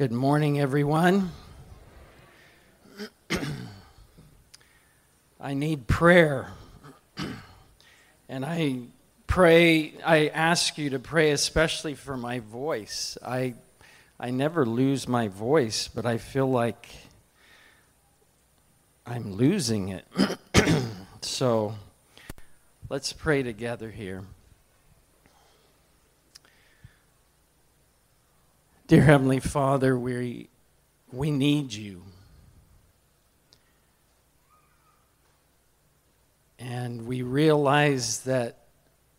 [0.00, 1.30] Good morning, everyone.
[5.38, 6.48] I need prayer.
[8.30, 8.84] and I
[9.26, 13.18] pray, I ask you to pray especially for my voice.
[13.22, 13.52] I,
[14.18, 16.88] I never lose my voice, but I feel like
[19.04, 20.06] I'm losing it.
[21.20, 21.74] so
[22.88, 24.22] let's pray together here.
[28.90, 30.48] Dear Heavenly Father, we,
[31.12, 32.02] we need you.
[36.58, 38.64] And we realize that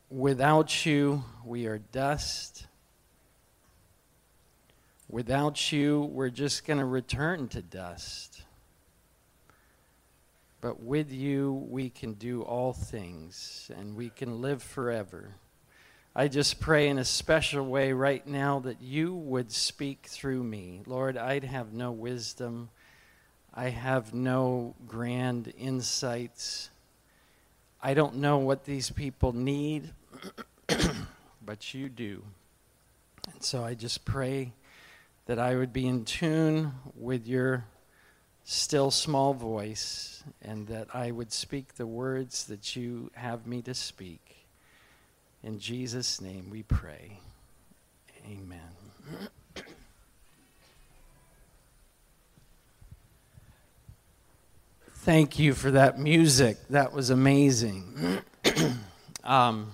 [0.09, 2.67] without you, we are dust.
[5.07, 8.41] Without you, we're just going to return to dust.
[10.59, 15.35] But with you, we can do all things and we can live forever.
[16.13, 20.81] I just pray in a special way right now that you would speak through me.
[20.85, 22.69] Lord, I'd have no wisdom,
[23.53, 26.69] I have no grand insights.
[27.81, 29.93] I don't know what these people need,
[31.45, 32.23] but you do.
[33.31, 34.51] And so I just pray
[35.27, 37.63] that I would be in tune with your
[38.43, 43.73] still small voice and that I would speak the words that you have me to
[43.73, 44.30] speak.
[45.43, 47.19] In Jesus' name we pray.
[48.29, 48.59] Amen.
[54.97, 56.57] Thank you for that music.
[56.69, 58.19] That was amazing.
[59.23, 59.73] um,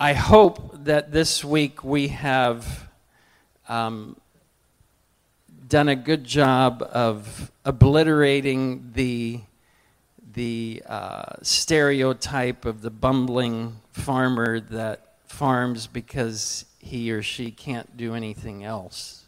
[0.00, 2.88] I hope that this week we have
[3.68, 4.16] um,
[5.68, 9.40] done a good job of obliterating the
[10.38, 18.14] the uh, stereotype of the bumbling farmer that farms because he or she can't do
[18.14, 19.24] anything else.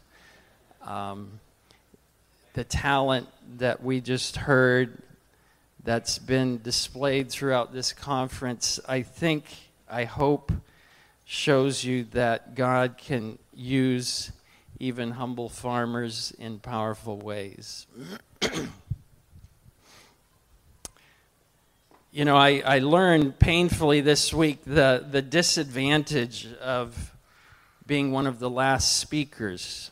[0.85, 1.41] Um,
[2.53, 4.99] the talent that we just heard
[5.83, 9.43] that's been displayed throughout this conference, I think,
[9.89, 10.53] I hope,
[11.25, 14.31] shows you that God can use
[14.79, 17.85] even humble farmers in powerful ways.
[22.13, 27.15] You know, I, I learned painfully this week the, the disadvantage of
[27.87, 29.91] being one of the last speakers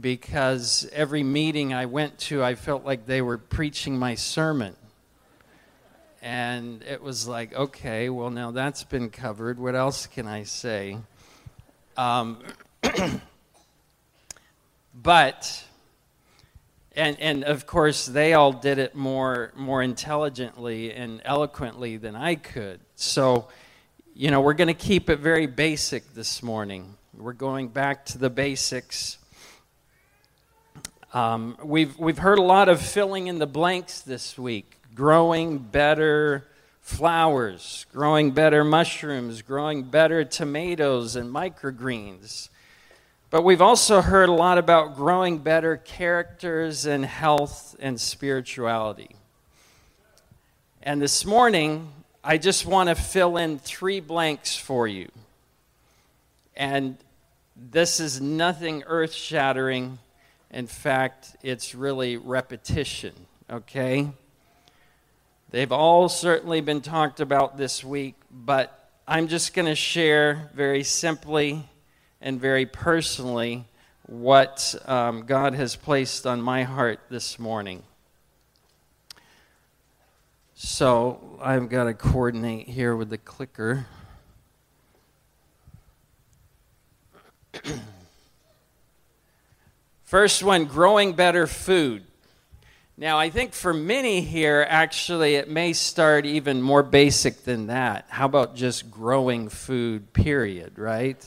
[0.00, 4.74] because every meeting I went to, I felt like they were preaching my sermon.
[6.22, 9.60] And it was like, okay, well, now that's been covered.
[9.60, 10.98] What else can I say?
[11.96, 12.42] Um,
[14.92, 15.64] but
[16.96, 22.34] and and of course they all did it more more intelligently and eloquently than I
[22.34, 22.80] could.
[22.96, 23.48] So,
[24.14, 26.94] you know, we're going to keep it very basic this morning.
[27.16, 29.18] We're going back to the basics.
[31.14, 34.78] Um, we've we've heard a lot of filling in the blanks this week.
[34.94, 36.46] Growing better
[36.80, 42.48] flowers, growing better mushrooms, growing better tomatoes and microgreens.
[43.32, 49.16] But we've also heard a lot about growing better characters and health and spirituality.
[50.82, 51.88] And this morning,
[52.22, 55.10] I just want to fill in three blanks for you.
[56.54, 56.98] And
[57.56, 59.98] this is nothing earth shattering.
[60.50, 63.14] In fact, it's really repetition,
[63.48, 64.10] okay?
[65.50, 70.82] They've all certainly been talked about this week, but I'm just going to share very
[70.82, 71.64] simply
[72.22, 73.66] and very personally
[74.06, 77.82] what um, God has placed on my heart this morning.
[80.54, 83.86] So I've got to coordinate here with the clicker.
[90.04, 92.04] First one growing better food.
[92.96, 98.04] Now, I think for many here, actually, it may start even more basic than that.
[98.10, 101.24] How about just growing food, period, right?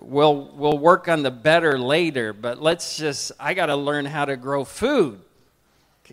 [0.00, 4.24] We'll we'll work on the better later but let's just i got to learn how
[4.24, 5.20] to grow food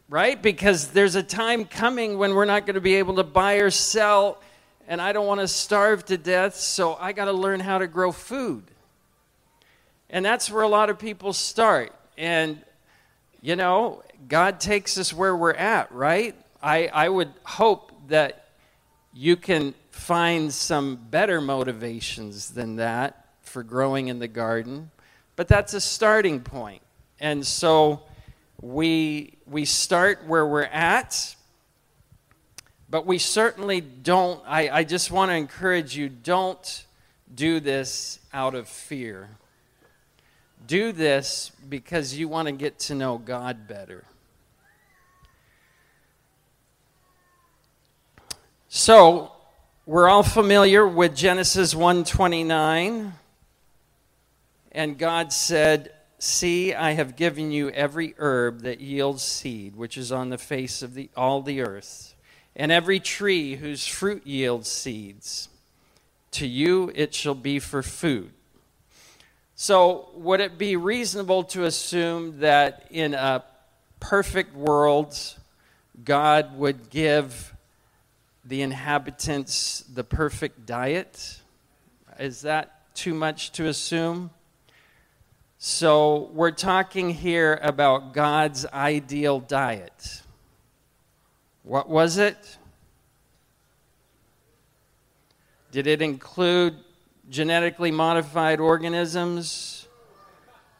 [0.09, 0.41] right?
[0.41, 3.69] Because there's a time coming when we're not going to be able to buy or
[3.69, 4.41] sell
[4.89, 7.87] and i don't want to starve to death so i got to learn how to
[7.87, 8.63] grow food.
[10.09, 11.93] And that's where a lot of people start.
[12.17, 12.61] And
[13.41, 16.35] you know god takes us where we're at right?
[16.61, 18.49] I i would hope that
[19.13, 23.26] you can find some better motivations than that
[23.57, 24.91] for growing in the garden,
[25.35, 26.83] but that's a starting point.
[27.19, 28.03] And so
[28.61, 31.35] we, we start where we're at,
[32.87, 34.43] but we certainly don't.
[34.45, 36.85] I, I just want to encourage you don't
[37.33, 39.27] do this out of fear.
[40.67, 44.03] Do this because you want to get to know God better.
[48.69, 49.31] So,
[49.87, 53.13] we're all familiar with Genesis 129.
[54.77, 60.11] And God said, See, I have given you every herb that yields seed, which is
[60.11, 62.13] on the face of the, all the earth,
[62.55, 65.49] and every tree whose fruit yields seeds.
[66.33, 68.29] To you it shall be for food.
[69.55, 73.43] So, would it be reasonable to assume that in a
[73.99, 75.17] perfect world,
[76.05, 77.55] God would give
[78.45, 81.39] the inhabitants the perfect diet?
[82.19, 84.29] Is that too much to assume?
[85.59, 90.21] So, we're talking here about God's ideal diet.
[91.63, 92.59] What was it?
[95.71, 96.75] Did it include
[97.31, 99.87] genetically modified organisms?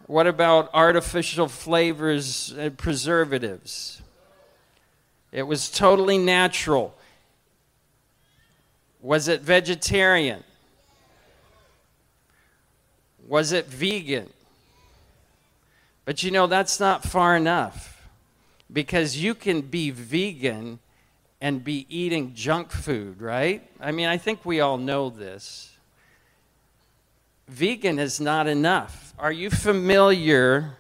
[0.06, 4.04] What about artificial flavors and preservatives?
[5.32, 6.96] It was totally natural.
[9.02, 10.44] Was it vegetarian?
[13.28, 14.30] Was it vegan?
[16.08, 18.08] But you know, that's not far enough
[18.72, 20.80] because you can be vegan
[21.42, 23.70] and be eating junk food, right?
[23.82, 25.76] I mean, I think we all know this.
[27.50, 29.14] Vegan is not enough.
[29.20, 30.78] Are you familiar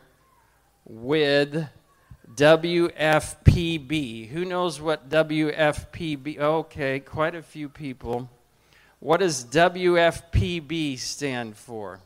[0.85, 1.67] with
[2.33, 4.29] WFPB?
[4.29, 6.39] Who knows what WFPB?
[6.39, 8.29] Okay, quite a few people.
[9.01, 11.99] What does WFPB stand for?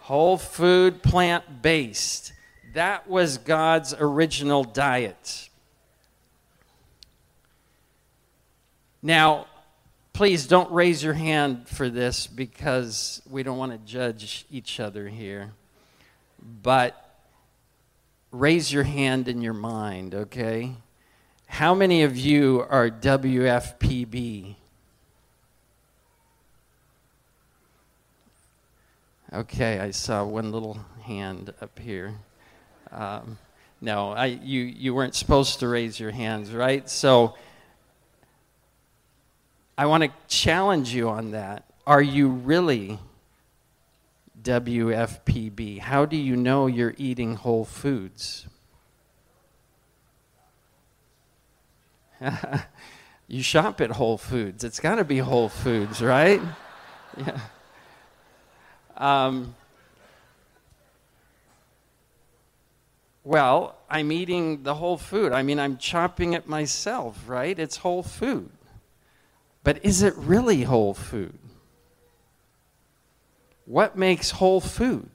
[0.00, 2.32] Whole food, plant based.
[2.74, 5.48] That was God's original diet.
[9.02, 9.46] Now,
[10.12, 15.08] please don't raise your hand for this because we don't want to judge each other
[15.08, 15.52] here.
[16.62, 16.96] But
[18.30, 20.74] raise your hand in your mind, okay?
[21.46, 24.56] How many of you are WFPB?
[29.32, 32.14] Okay, I saw one little hand up here.
[32.90, 33.38] Um,
[33.80, 36.90] no, I, you, you weren't supposed to raise your hands, right?
[36.90, 37.36] So
[39.78, 41.64] I want to challenge you on that.
[41.86, 42.98] Are you really
[44.42, 45.78] WFPB?
[45.78, 48.48] How do you know you're eating whole foods?
[53.28, 54.64] you shop at Whole Foods.
[54.64, 56.40] It's got to be Whole Foods, right?
[57.16, 57.40] Yeah.
[59.00, 59.54] Um,
[63.24, 65.32] well, I'm eating the whole food.
[65.32, 67.58] I mean, I'm chopping it myself, right?
[67.58, 68.50] It's whole food.
[69.64, 71.38] But is it really whole food?
[73.64, 75.08] What makes whole food?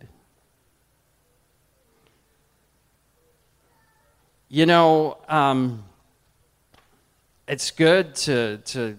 [4.50, 5.84] You know, um,
[7.48, 8.98] it's good to, to,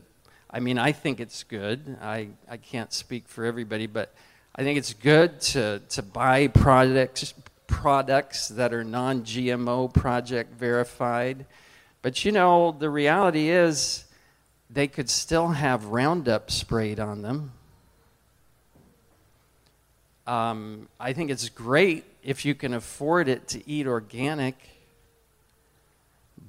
[0.49, 1.97] I mean, I think it's good.
[2.01, 4.15] I, I can't speak for everybody, but
[4.59, 7.35] I think it's good to, to buy products,
[7.67, 11.45] products that are non GMO project verified.
[12.01, 14.07] But you know, the reality is
[14.71, 17.53] they could still have Roundup sprayed on them.
[20.27, 24.57] Um, I think it's great if you can afford it to eat organic.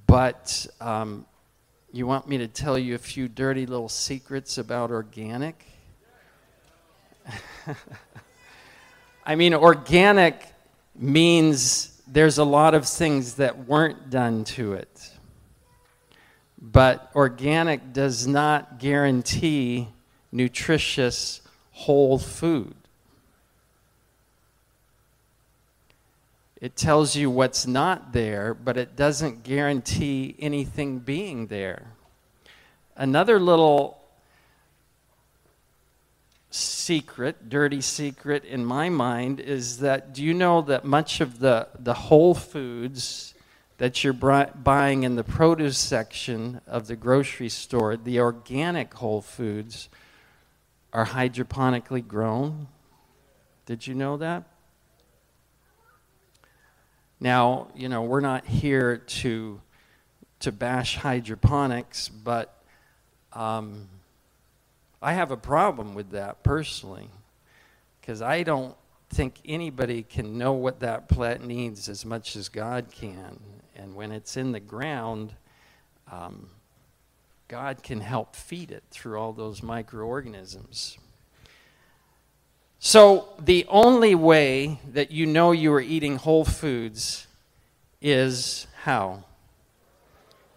[0.08, 1.26] But um,
[1.92, 5.66] you want me to tell you a few dirty little secrets about organic?
[9.26, 10.46] I mean, organic
[10.96, 15.12] means there's a lot of things that weren't done to it.
[16.60, 19.90] But organic does not guarantee
[20.32, 21.42] nutritious
[21.72, 22.74] whole food.
[26.60, 31.88] It tells you what's not there, but it doesn't guarantee anything being there.
[32.96, 34.00] Another little
[36.50, 41.68] secret, dirty secret in my mind is that do you know that much of the,
[41.78, 43.34] the whole foods
[43.78, 49.90] that you're buying in the produce section of the grocery store, the organic whole foods,
[50.94, 52.68] are hydroponically grown?
[53.66, 54.44] Did you know that?
[57.20, 59.62] Now, you know, we're not here to
[60.40, 62.62] to bash hydroponics, but
[63.34, 63.90] um,
[65.02, 67.10] I have a problem with that personally
[68.02, 68.76] because I don't
[69.10, 73.40] think anybody can know what that plant needs as much as God can.
[73.76, 75.34] And when it's in the ground,
[76.12, 76.50] um,
[77.48, 80.98] God can help feed it through all those microorganisms.
[82.80, 87.28] So, the only way that you know you are eating whole foods
[88.02, 89.24] is how?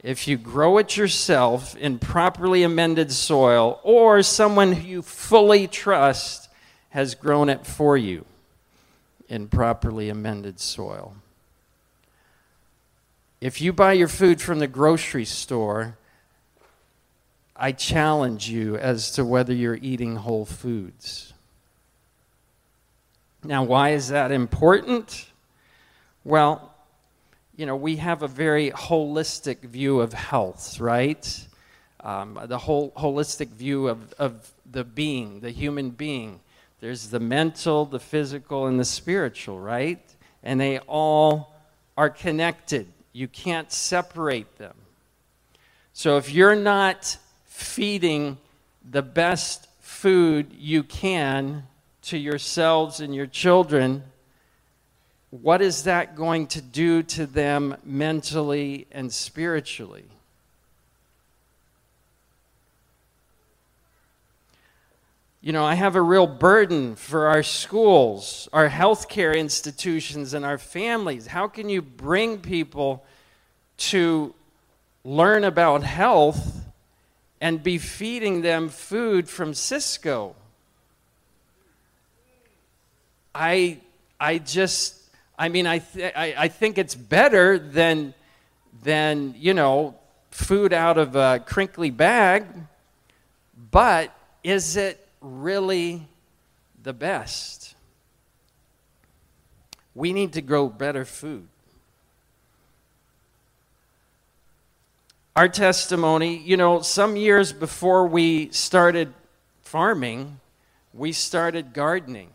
[0.03, 6.49] If you grow it yourself in properly amended soil, or someone who you fully trust
[6.91, 8.25] has grown it for you
[9.29, 11.15] in properly amended soil.
[13.41, 15.97] If you buy your food from the grocery store,
[17.57, 21.33] I challenge you as to whether you're eating whole foods.
[23.45, 25.27] Now, why is that important?
[26.25, 26.70] Well,
[27.61, 31.47] you know, we have a very holistic view of health, right?
[32.03, 36.41] Um, the whole holistic view of, of the being, the human being.
[36.81, 40.01] There's the mental, the physical, and the spiritual, right?
[40.43, 41.55] And they all
[41.99, 42.87] are connected.
[43.13, 44.75] You can't separate them.
[45.93, 48.39] So if you're not feeding
[48.91, 51.65] the best food you can
[52.05, 54.05] to yourselves and your children,
[55.31, 60.05] what is that going to do to them mentally and spiritually?
[65.43, 70.59] You know, I have a real burden for our schools, our healthcare institutions, and our
[70.59, 71.29] families.
[71.29, 73.03] How can you bring people
[73.79, 74.35] to
[75.03, 76.65] learn about health
[77.41, 80.35] and be feeding them food from Sysco?
[83.35, 83.79] I,
[84.21, 85.00] I just,
[85.41, 88.13] I mean, I, th- I, I think it's better than,
[88.83, 89.95] than, you know,
[90.31, 92.45] food out of a crinkly bag,
[93.73, 96.07] but is it really
[96.83, 97.75] the best?
[99.95, 101.49] We need to grow better food.
[105.35, 109.15] Our testimony, you know, some years before we started
[109.63, 110.39] farming,
[110.93, 112.29] we started gardening.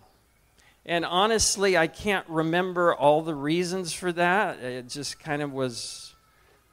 [0.87, 4.59] And honestly, I can't remember all the reasons for that.
[4.59, 6.13] It just kind of was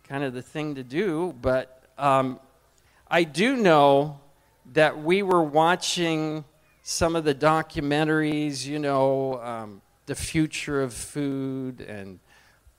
[0.07, 1.35] kind of the thing to do.
[1.40, 2.38] But um,
[3.11, 4.21] I do know
[4.75, 6.45] that we were watching
[6.83, 12.19] some of the documentaries, you know, um, The Future of Food and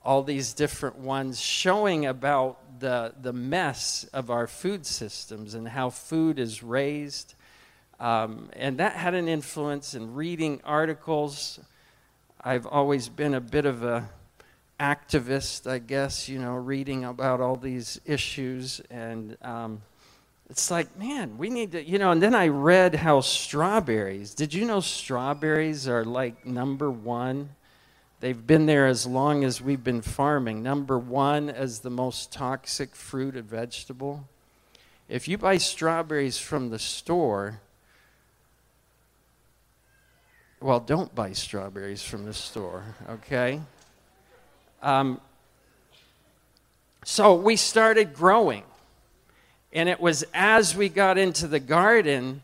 [0.04, 5.90] all these different ones showing about the, the mess of our food systems and how
[5.90, 7.34] food is raised
[8.00, 11.60] um, and that had an influence in reading articles.
[12.42, 14.10] I've always been a bit of a
[14.80, 18.82] activist, I guess, you know, reading about all these issues.
[18.90, 19.82] And um,
[20.50, 24.54] it's like, man, we need to, you know, and then I read how strawberries, did
[24.54, 27.50] you know strawberries are like number one?
[28.20, 30.64] They've been there as long as we've been farming.
[30.64, 34.28] Number one as the most toxic fruit and vegetable.
[35.10, 37.60] If you buy strawberries from the store,
[40.63, 43.60] well, don't buy strawberries from the store, okay?
[44.82, 45.20] Um,
[47.03, 48.63] so we started growing.
[49.74, 52.43] And it was as we got into the garden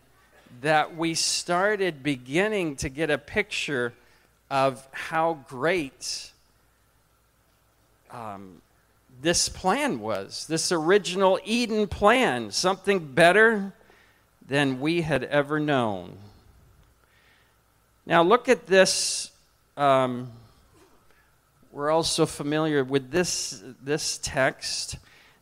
[0.60, 3.94] that we started beginning to get a picture
[4.52, 6.32] of how great
[8.12, 8.62] um,
[9.22, 13.72] this plan was this original Eden plan, something better
[14.46, 16.18] than we had ever known.
[18.10, 19.30] Now, look at this.
[19.78, 20.32] Um,
[21.72, 24.98] we're also familiar with this, this text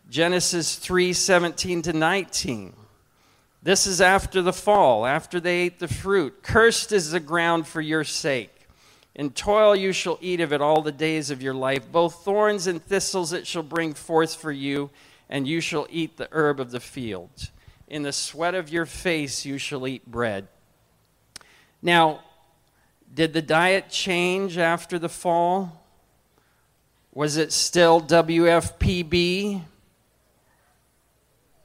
[0.10, 2.74] Genesis 3 17 to 19.
[3.64, 6.44] This is after the fall, after they ate the fruit.
[6.44, 8.68] Cursed is the ground for your sake.
[9.16, 11.90] In toil you shall eat of it all the days of your life.
[11.90, 14.90] Both thorns and thistles it shall bring forth for you,
[15.30, 17.50] and you shall eat the herb of the field.
[17.88, 20.50] In the sweat of your face you shall eat bread.
[21.82, 22.24] Now,
[23.14, 25.84] did the diet change after the fall?
[27.14, 29.62] Was it still WFPB?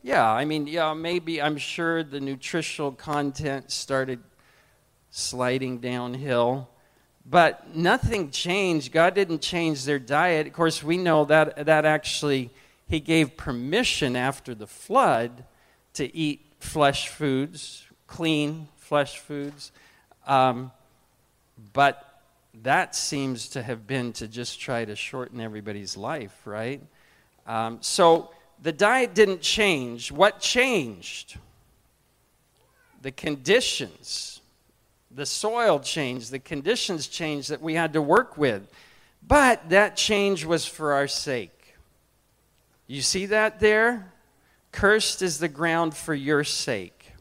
[0.02, 4.20] Yeah, I mean, yeah, maybe I'm sure the nutritional content started
[5.10, 6.68] sliding downhill,
[7.24, 8.90] but nothing changed.
[8.90, 10.46] God didn't change their diet.
[10.46, 12.50] Of course, we know that that actually
[12.88, 15.44] he gave permission after the flood
[15.94, 19.70] to eat flesh foods, clean flesh foods.
[20.26, 20.72] Um,
[21.72, 22.22] but
[22.62, 26.82] that seems to have been to just try to shorten everybody's life, right?
[27.46, 28.30] Um, so
[28.62, 30.12] the diet didn't change.
[30.12, 31.38] What changed?
[33.00, 34.40] The conditions.
[35.10, 36.30] The soil changed.
[36.30, 38.68] The conditions changed that we had to work with.
[39.26, 41.74] But that change was for our sake.
[42.86, 44.12] You see that there?
[44.72, 47.12] Cursed is the ground for your sake.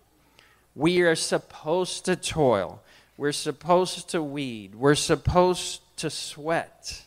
[0.75, 2.81] We are supposed to toil.
[3.21, 4.73] We're supposed to weed.
[4.73, 7.03] We're supposed to sweat.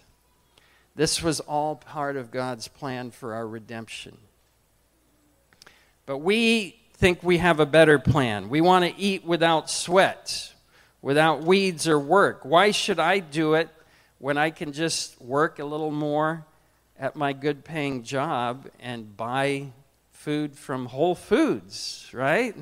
[0.94, 4.16] This was all part of God's plan for our redemption.
[6.06, 8.48] But we think we have a better plan.
[8.48, 10.54] We want to eat without sweat,
[11.02, 12.44] without weeds or work.
[12.44, 13.68] Why should I do it
[14.20, 16.46] when I can just work a little more
[16.96, 19.72] at my good paying job and buy
[20.12, 22.54] food from Whole Foods, right?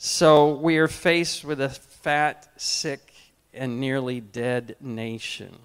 [0.00, 3.12] So we are faced with a fat, sick,
[3.52, 5.58] and nearly dead nation.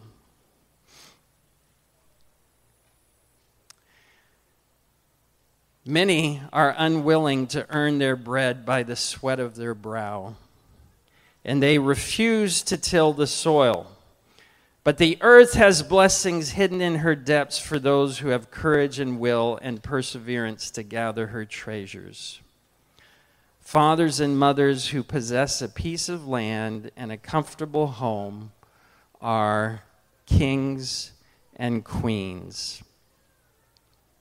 [5.86, 10.34] Many are unwilling to earn their bread by the sweat of their brow,
[11.46, 13.86] and they refuse to till the soil.
[14.84, 19.20] But the earth has blessings hidden in her depths for those who have courage and
[19.20, 22.40] will and perseverance to gather her treasures.
[23.64, 28.52] Fathers and mothers who possess a piece of land and a comfortable home
[29.22, 29.84] are
[30.26, 31.14] kings
[31.56, 32.84] and queens.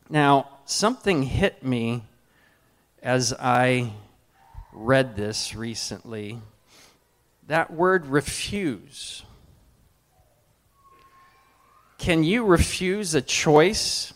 [0.08, 2.04] Now, something hit me
[3.02, 3.92] as I
[4.72, 6.40] read this recently.
[7.48, 9.24] That word refuse.
[11.98, 14.14] Can you refuse a choice?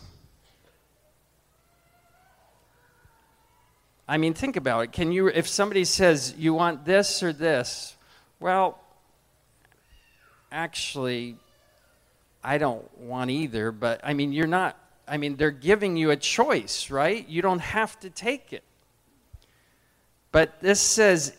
[4.07, 4.91] I mean, think about it.
[4.91, 7.95] Can you, if somebody says, you want this or this,
[8.39, 8.79] well,
[10.51, 11.35] actually,
[12.43, 16.17] I don't want either, but I mean, you're not I mean, they're giving you a
[16.17, 17.27] choice, right?
[17.27, 18.63] You don't have to take it.
[20.31, 21.33] But this says,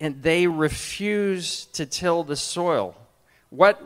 [0.00, 2.96] and they refuse to till the soil.
[3.50, 3.80] What,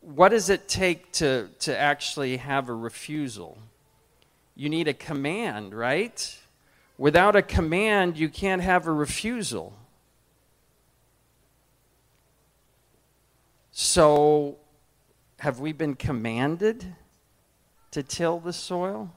[0.00, 3.58] what does it take to, to actually have a refusal?
[4.54, 6.38] You need a command, right?
[6.98, 9.72] Without a command, you can't have a refusal.
[13.72, 14.58] So,
[15.38, 16.84] have we been commanded?
[17.90, 19.10] to till the soil?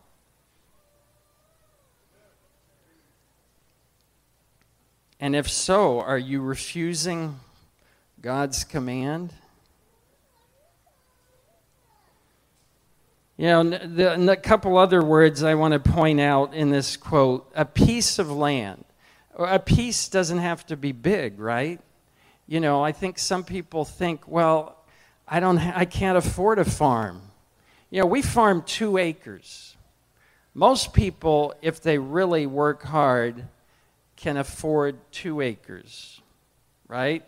[5.19, 7.39] And if so, are you refusing
[8.21, 9.33] God's command?
[13.41, 17.51] You know, the, a couple other words I want to point out in this quote
[17.55, 18.85] a piece of land.
[19.35, 21.81] A piece doesn't have to be big, right?
[22.45, 24.77] You know, I think some people think, well,
[25.27, 27.19] I, don't I can't afford a farm.
[27.89, 29.75] You know, we farm two acres.
[30.53, 33.47] Most people, if they really work hard,
[34.17, 36.21] can afford two acres,
[36.87, 37.23] right?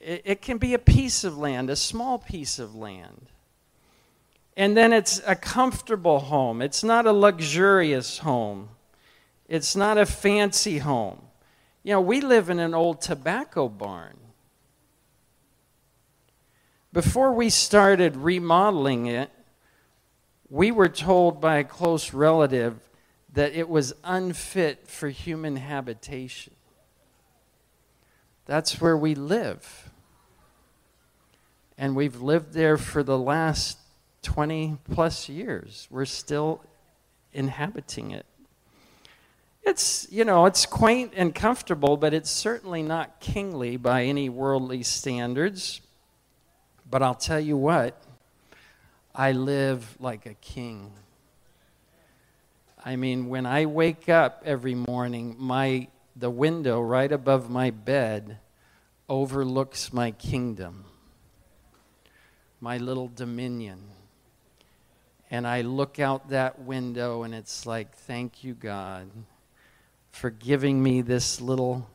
[0.00, 3.26] It, it, can be a piece of land, a small piece of land.
[4.60, 6.60] And then it's a comfortable home.
[6.60, 8.68] It's not a luxurious home.
[9.48, 11.22] It's not a fancy home.
[11.82, 14.18] You know, we live in an old tobacco barn.
[16.92, 19.30] Before we started remodeling it,
[20.50, 22.86] we were told by a close relative
[23.32, 26.52] that it was unfit for human habitation.
[28.44, 29.90] That's where we live.
[31.78, 33.78] And we've lived there for the last
[34.22, 35.88] 20 plus years.
[35.90, 36.62] We're still
[37.32, 38.26] inhabiting it.
[39.62, 44.82] It's, you know, it's quaint and comfortable, but it's certainly not kingly by any worldly
[44.82, 45.80] standards.
[46.90, 48.00] But I'll tell you what,
[49.14, 50.92] I live like a king.
[52.82, 58.38] I mean, when I wake up every morning, my, the window right above my bed
[59.08, 60.84] overlooks my kingdom,
[62.60, 63.80] my little dominion.
[65.30, 69.08] And I look out that window and it's like, thank you, God,
[70.10, 71.88] for giving me this little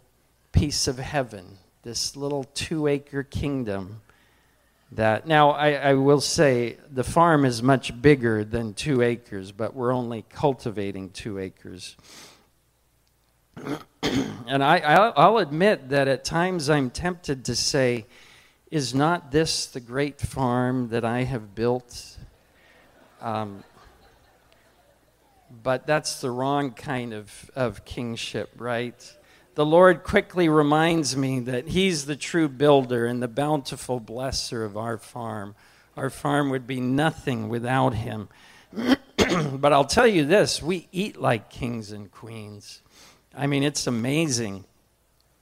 [0.54, 4.02] piece of heaven, this little two acre kingdom
[4.92, 9.76] that now I, I, will say the farm is much bigger than two acres but
[9.76, 11.96] we're only cultivating two acres.
[14.48, 18.06] And I, I'll, I'll admit that at times i'm tempted to say
[18.70, 22.15] is not this the great farm that i have built
[23.26, 23.64] um,
[25.64, 29.16] but that's the wrong kind of, of kingship right
[29.56, 34.76] the Lord quickly reminds me that He's the true builder and the bountiful blesser of
[34.76, 35.56] our farm.
[35.96, 38.28] Our farm would be nothing without Him.
[38.74, 42.82] but I'll tell you this we eat like kings and queens.
[43.34, 44.66] I mean, it's amazing.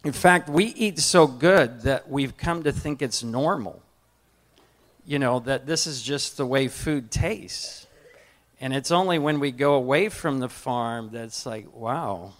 [0.03, 3.81] In fact, we eat so good that we've come to think it's normal.
[5.05, 7.87] You know, that this is just the way food tastes.
[8.61, 12.31] And it's only when we go away from the farm that's like, wow,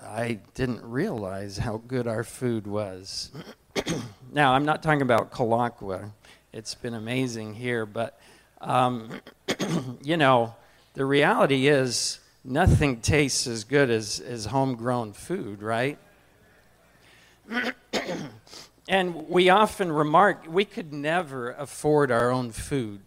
[0.00, 3.32] I didn't realize how good our food was.
[4.32, 6.10] now, I'm not talking about Kulaqua.
[6.52, 8.18] It's been amazing here, but,
[8.60, 9.20] um,
[10.02, 10.54] you know,
[10.94, 15.98] the reality is nothing tastes as good as, as homegrown food, right?
[18.88, 23.00] and we often remark we could never afford our own food.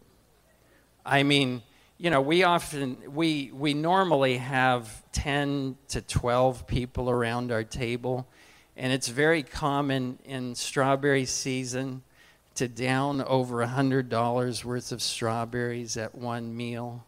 [1.05, 1.61] I mean,
[1.97, 8.27] you know, we often we we normally have 10 to 12 people around our table,
[8.75, 12.03] and it's very common in strawberry season
[12.55, 17.05] to down over a $100 worth of strawberries at one meal.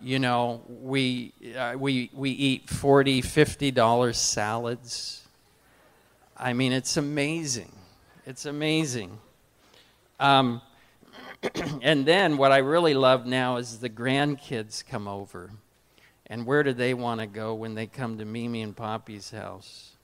[0.00, 5.27] You know, we, uh, we, we eat 40 $50 salads.
[6.38, 7.72] I mean, it's amazing.
[8.24, 9.18] It's amazing.
[10.20, 10.62] Um,
[11.82, 15.50] and then what I really love now is the grandkids come over.
[16.26, 19.96] And where do they want to go when they come to Mimi and Poppy's house?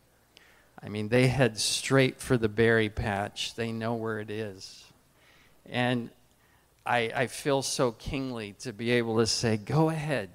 [0.83, 3.55] I mean, they head straight for the berry patch.
[3.55, 4.85] They know where it is.
[5.67, 6.11] And
[6.85, 10.31] I, I feel so kingly to be able to say, go ahead,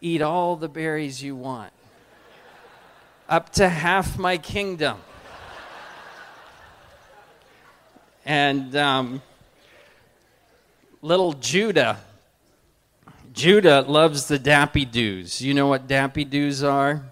[0.00, 1.72] eat all the berries you want,
[3.28, 4.98] up to half my kingdom.
[8.24, 9.22] And um,
[11.02, 11.98] little Judah,
[13.32, 15.40] Judah loves the Dappy Doos.
[15.40, 17.04] You know what Dappy Doos are?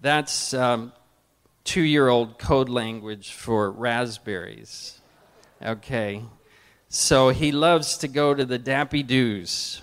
[0.00, 0.92] That's um,
[1.64, 5.00] two year old code language for raspberries.
[5.62, 6.22] Okay.
[6.88, 9.82] So he loves to go to the Dappy Doos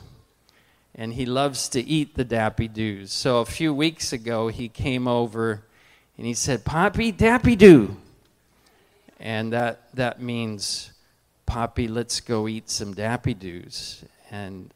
[0.96, 3.12] and he loves to eat the Dappy Doos.
[3.12, 5.64] So a few weeks ago, he came over
[6.18, 7.98] and he said, Poppy, Dappy Doo.
[9.20, 10.92] And that, that means,
[11.46, 14.04] Poppy, let's go eat some Dappy Doos.
[14.32, 14.74] And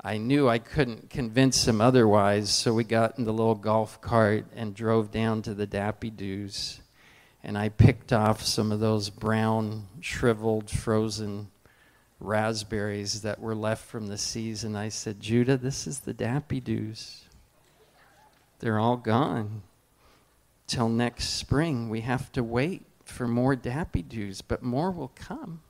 [0.00, 4.46] I knew I couldn't convince him otherwise, so we got in the little golf cart
[4.54, 6.80] and drove down to the Dappy Doos.
[7.42, 11.48] And I picked off some of those brown, shriveled, frozen
[12.20, 14.76] raspberries that were left from the season.
[14.76, 17.24] I said, Judah, this is the Dappy Doos.
[18.58, 19.62] They're all gone.
[20.66, 25.60] Till next spring, we have to wait for more Dappy Doos, but more will come.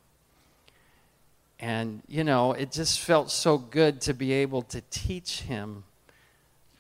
[1.61, 5.85] And, you know, it just felt so good to be able to teach him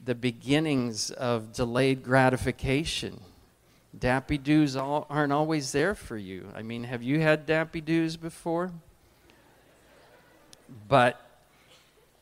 [0.05, 3.21] the beginnings of delayed gratification.
[3.99, 6.49] Dappy doos all, aren't always there for you.
[6.55, 8.71] I mean, have you had dappy doos before?
[10.87, 11.21] But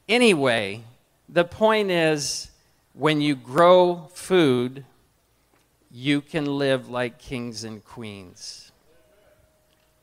[0.09, 0.85] anyway,
[1.29, 2.51] the point is
[2.95, 4.85] when you grow food,
[5.97, 8.71] you can live like kings and queens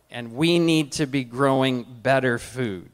[0.09, 2.89] and we need to be growing better food.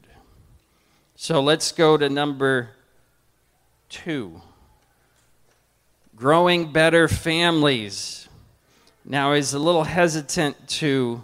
[1.16, 2.72] So let's go to number
[3.88, 4.42] two
[6.14, 8.28] growing better families.
[9.06, 11.24] Now, I was a little hesitant to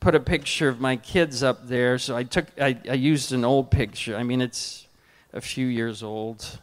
[0.00, 3.44] put a picture of my kids up there, so I took I, I used an
[3.44, 4.16] old picture.
[4.16, 4.86] I mean, it's
[5.34, 6.58] a few years old.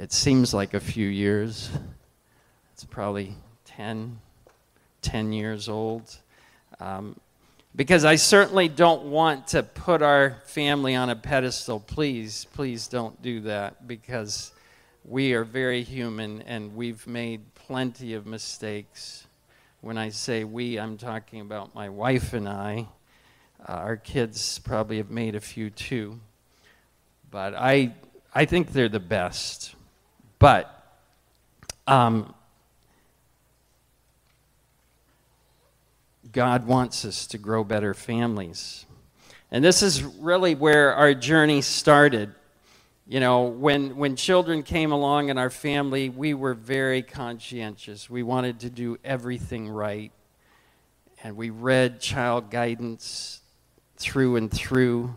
[0.00, 1.68] It seems like a few years.
[2.74, 4.18] It's probably 10,
[5.00, 6.18] 10 years old.
[6.80, 7.14] Um,
[7.76, 11.78] because I certainly don't want to put our family on a pedestal.
[11.78, 14.50] Please, please don't do that because
[15.04, 19.28] we are very human and we've made plenty of mistakes.
[19.80, 22.88] When I say we, I'm talking about my wife and I.
[23.68, 26.18] Uh, our kids probably have made a few too.
[27.30, 27.94] But I,
[28.34, 29.76] I think they're the best.
[30.40, 30.98] But
[31.86, 32.34] um,
[36.34, 38.86] God wants us to grow better families.
[39.52, 42.34] And this is really where our journey started.
[43.06, 48.10] You know, when, when children came along in our family, we were very conscientious.
[48.10, 50.10] We wanted to do everything right.
[51.22, 53.40] And we read child guidance
[53.96, 55.14] through and through.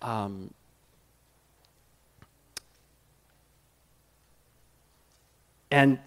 [0.00, 0.54] Um,
[5.70, 5.98] and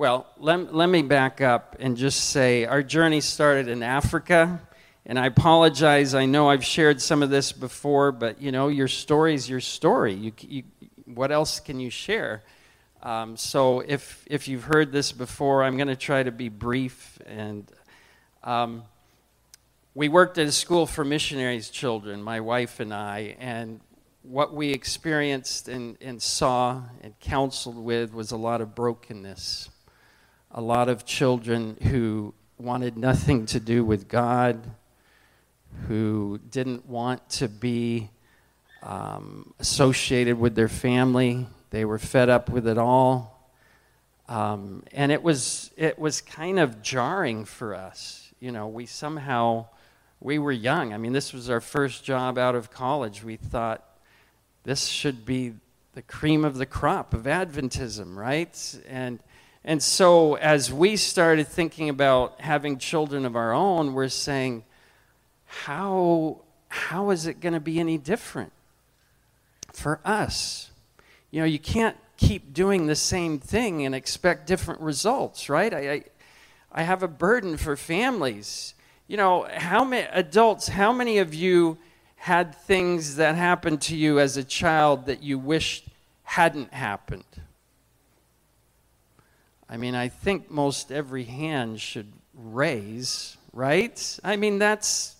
[0.00, 4.58] well, let, let me back up and just say our journey started in Africa.
[5.04, 6.14] And I apologize.
[6.14, 9.60] I know I've shared some of this before, but you know, your story is your
[9.60, 10.14] story.
[10.14, 10.62] You, you,
[11.04, 12.42] what else can you share?
[13.02, 17.18] Um, so if, if you've heard this before, I'm going to try to be brief.
[17.26, 17.70] And
[18.42, 18.84] um,
[19.94, 23.80] we worked at a school for missionaries' children, my wife and I, and
[24.22, 29.68] what we experienced and, and saw and counseled with was a lot of brokenness
[30.52, 34.60] a lot of children who wanted nothing to do with God,
[35.86, 38.10] who didn't want to be
[38.82, 43.48] um, associated with their family, They were fed up with it all.
[44.28, 48.32] Um, and it was, it was kind of jarring for us.
[48.40, 49.66] You know, we somehow,
[50.20, 50.92] we were young.
[50.92, 53.22] I mean, this was our first job out of college.
[53.22, 53.84] We thought
[54.64, 55.54] this should be
[55.94, 58.80] the cream of the crop of Adventism, right?
[58.88, 59.20] And,
[59.64, 64.64] and so as we started thinking about having children of our own, we're saying,
[65.44, 68.52] how, how is it going to be any different
[69.72, 70.70] for us?
[71.30, 75.72] You know, you can't keep doing the same thing and expect different results, right?
[75.74, 76.04] I, I,
[76.72, 78.74] I have a burden for families.
[79.08, 81.76] You know, how many adults, how many of you
[82.16, 85.86] had things that happened to you as a child that you wished
[86.22, 87.24] hadn't happened?
[89.72, 94.18] I mean, I think most every hand should raise, right?
[94.24, 95.14] I mean, that's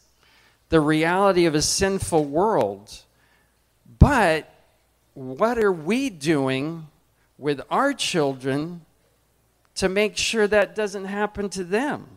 [0.71, 2.93] the reality of a sinful world.
[4.01, 4.53] But
[5.15, 6.89] what are we doing
[7.39, 8.81] with our children
[9.77, 12.09] to make sure that doesn't happen to them?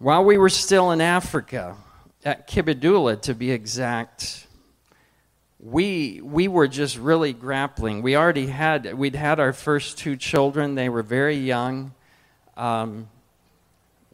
[0.00, 1.76] While we were still in Africa,
[2.24, 4.48] at Kibidula to be exact,
[5.62, 8.02] we we were just really grappling.
[8.02, 10.74] We already had we'd had our first two children.
[10.74, 11.94] They were very young.
[12.56, 13.08] Um,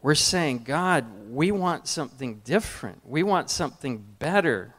[0.01, 3.01] we're saying, God, we want something different.
[3.05, 4.73] We want something better.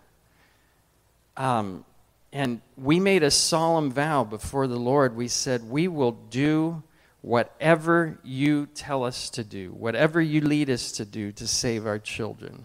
[1.37, 1.85] Um,
[2.33, 5.17] and we made a solemn vow before the Lord.
[5.17, 6.83] We said, We will do
[7.21, 11.99] whatever you tell us to do, whatever you lead us to do to save our
[11.99, 12.65] children.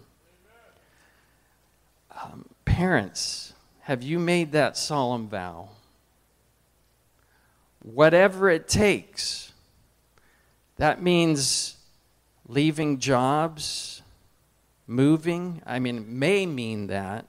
[2.24, 3.55] Um, parents,
[3.86, 5.70] have you made that solemn vow?
[7.84, 9.54] Whatever it takes.
[10.78, 11.78] That means
[12.48, 14.02] leaving jobs,
[14.88, 15.62] moving.
[15.68, 17.26] I mean, it may mean that.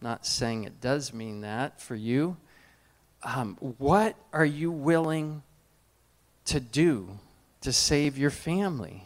[0.00, 2.36] I'm not saying it does mean that for you.
[3.24, 5.42] Um, what are you willing
[6.44, 7.18] to do
[7.62, 9.02] to save your family?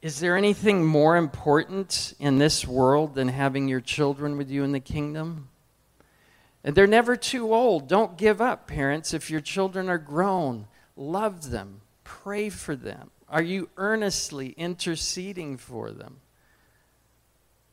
[0.00, 4.70] Is there anything more important in this world than having your children with you in
[4.70, 5.48] the kingdom?
[6.62, 7.88] And they're never too old.
[7.88, 9.12] Don't give up, parents.
[9.12, 13.10] If your children are grown, love them, pray for them.
[13.28, 16.20] Are you earnestly interceding for them?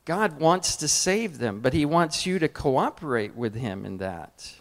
[0.06, 4.56] God wants to save them, but He wants you to cooperate with Him in that.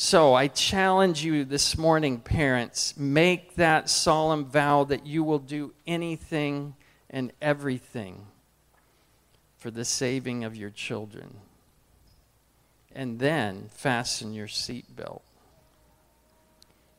[0.00, 5.74] So I challenge you this morning, parents, make that solemn vow that you will do
[5.88, 6.76] anything
[7.10, 8.28] and everything
[9.56, 11.38] for the saving of your children.
[12.94, 15.22] And then fasten your seatbelt.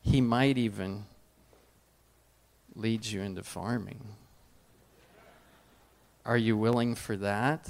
[0.02, 1.06] He might even
[2.76, 4.02] lead you into farming.
[6.26, 7.66] Are you willing for that?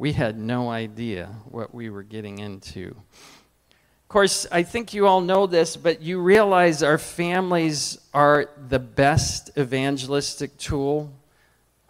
[0.00, 2.86] We had no idea what we were getting into.
[2.86, 8.78] Of course, I think you all know this, but you realize our families are the
[8.78, 11.12] best evangelistic tool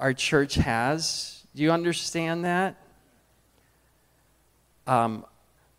[0.01, 1.45] our church has.
[1.55, 2.75] Do you understand that?
[4.89, 5.25] Um,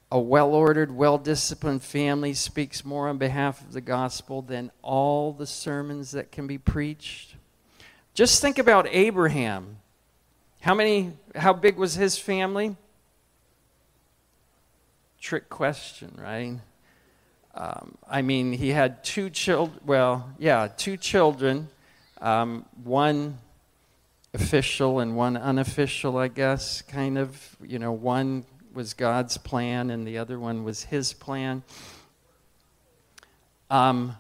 [0.10, 5.34] a well ordered, well disciplined family speaks more on behalf of the gospel than all
[5.34, 7.36] the sermons that can be preached.
[8.14, 9.81] Just think about Abraham.
[10.62, 12.76] How many, how big was his family?
[15.20, 16.60] Trick question, right?
[17.56, 21.68] Um, I mean, he had two children, well, yeah, two children,
[22.22, 23.40] um, one
[24.36, 27.56] official and one unofficial, I guess, kind of.
[27.60, 31.64] You know, one was God's plan and the other one was his plan.
[33.72, 34.16] Um,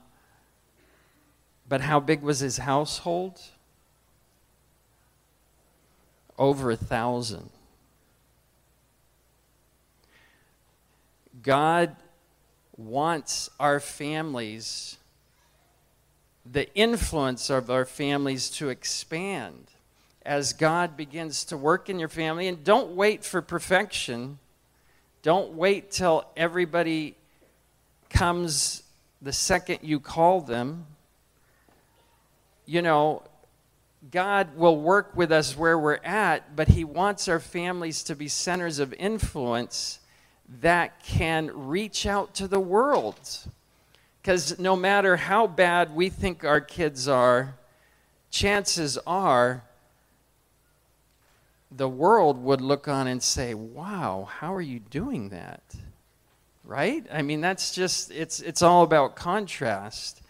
[1.69, 3.39] but how big was his household?
[6.41, 7.51] Over a thousand.
[11.43, 11.95] God
[12.75, 14.97] wants our families,
[16.43, 19.67] the influence of our families to expand
[20.25, 22.47] as God begins to work in your family.
[22.47, 24.39] And don't wait for perfection.
[25.21, 27.15] Don't wait till everybody
[28.10, 28.82] comes
[29.21, 30.88] the second you call them.
[32.65, 33.21] You know,
[34.10, 38.28] God will work with us where we're at, but He wants our families to be
[38.28, 40.00] centers of influence
[40.62, 43.20] that can reach out to the world.
[44.22, 47.56] Because no matter how bad we think our kids are,
[48.30, 49.64] chances are
[51.72, 55.62] the world would look on and say, Wow, how are you doing that?
[56.64, 57.06] right?
[57.12, 60.22] I mean, that's just, it's, it's all about contrast.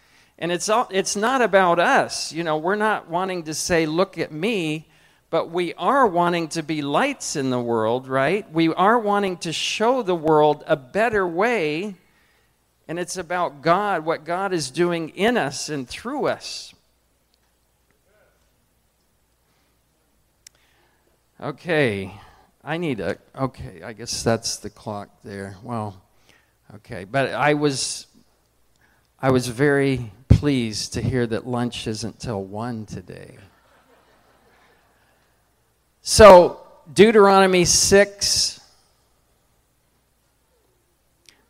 [0.42, 2.34] And it's, all, it's not about us.
[2.34, 4.90] You know, we're not wanting to say, look at me,
[5.30, 8.52] but we are wanting to be lights in the world, right?
[8.52, 11.94] We are wanting to show the world a better way.
[12.88, 16.74] And it's about God, what God is doing in us and through us.
[21.40, 22.14] Okay,
[22.64, 23.18] I need a.
[23.36, 25.56] Okay, I guess that's the clock there.
[25.64, 26.02] Well,
[26.76, 28.06] okay, but I was,
[29.20, 33.38] I was very pleased to hear that lunch isn't till one today.
[36.02, 38.60] So Deuteronomy six.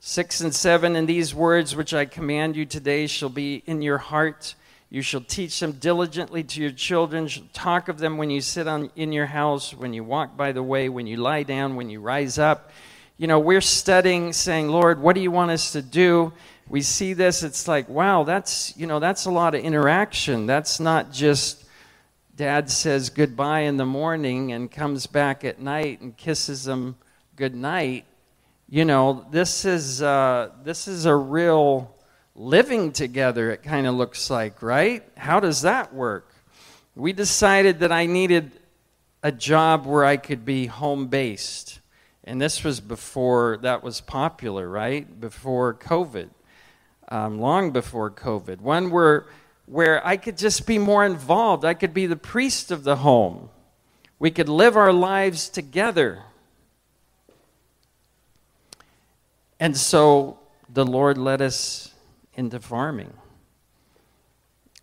[0.02, 3.98] 6 and 7 and these words which I command you today shall be in your
[3.98, 4.56] heart
[4.90, 7.30] you shall teach them diligently to your children.
[7.54, 10.64] Talk of them when you sit on, in your house, when you walk by the
[10.64, 12.72] way, when you lie down, when you rise up.
[13.18, 16.34] You know, we're studying, saying, Lord, what do you want us to do?
[16.72, 20.46] We see this, it's like, wow, that's, you know, that's a lot of interaction.
[20.46, 21.66] That's not just
[22.38, 26.96] dad says goodbye in the morning and comes back at night and kisses them
[27.36, 28.06] good night.
[28.70, 31.94] You know, this is, uh, this is a real
[32.36, 35.04] living together, it kind of looks like, right?
[35.18, 36.34] How does that work?
[36.96, 38.50] We decided that I needed
[39.22, 41.82] a job where I could be home based.
[42.24, 45.20] And this was before that was popular, right?
[45.20, 46.30] Before COVID,
[47.12, 48.62] um, long before COVID.
[48.62, 49.26] One where,
[49.67, 51.63] where I could just be more involved.
[51.65, 53.50] I could be the priest of the home.
[54.17, 56.24] We could live our lives together.
[59.60, 60.39] And so
[60.74, 61.93] the Lord led us
[62.34, 63.13] into farming.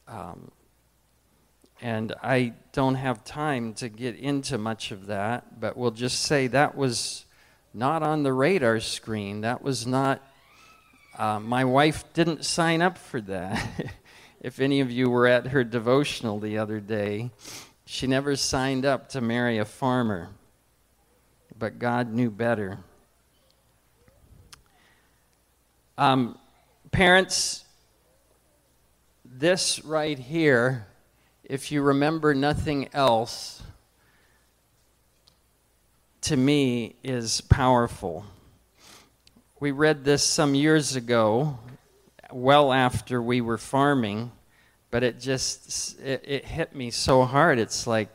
[0.06, 0.50] Um,
[1.80, 6.46] and I don't have time to get into much of that, but we'll just say
[6.48, 7.24] that was
[7.72, 9.42] not on the radar screen.
[9.42, 10.20] That was not,
[11.18, 13.68] uh, my wife didn't sign up for that.
[14.40, 17.30] if any of you were at her devotional the other day,
[17.84, 20.30] she never signed up to marry a farmer,
[21.58, 22.78] but God knew better.
[25.98, 26.38] Um,
[26.90, 27.64] Parents,
[29.24, 30.86] this right here,
[31.44, 33.62] if you remember nothing else,
[36.22, 38.24] to me is powerful.
[39.60, 41.58] We read this some years ago,
[42.30, 44.30] well after we were farming,
[44.92, 47.58] but it just it, it hit me so hard.
[47.58, 48.08] It's like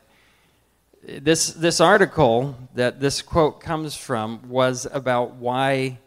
[1.06, 5.98] this this article that this quote comes from was about why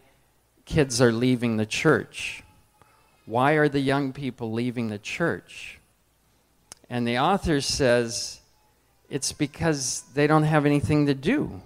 [0.65, 2.41] kids are leaving the church.
[3.27, 5.79] Why are the young people leaving the church?
[6.89, 8.39] And the author says
[9.07, 11.61] it's because they don't have anything to do.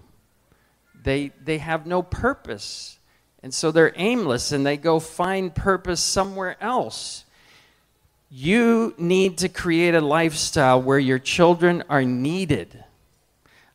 [1.03, 2.97] They, they have no purpose.
[3.43, 7.25] And so they're aimless and they go find purpose somewhere else.
[8.29, 12.83] You need to create a lifestyle where your children are needed.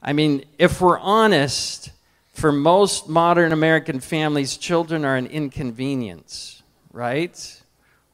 [0.02, 1.90] I mean, if we're honest,
[2.32, 7.62] for most modern American families, children are an inconvenience, right?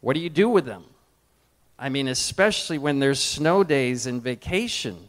[0.01, 0.85] What do you do with them?
[1.79, 5.09] I mean, especially when there's snow days and vacation.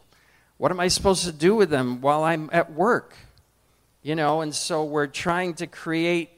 [0.57, 3.15] What am I supposed to do with them while I'm at work?
[4.05, 6.29] You know, and so we're trying to create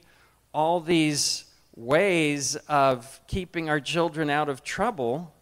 [0.54, 5.34] all these ways of keeping our children out of trouble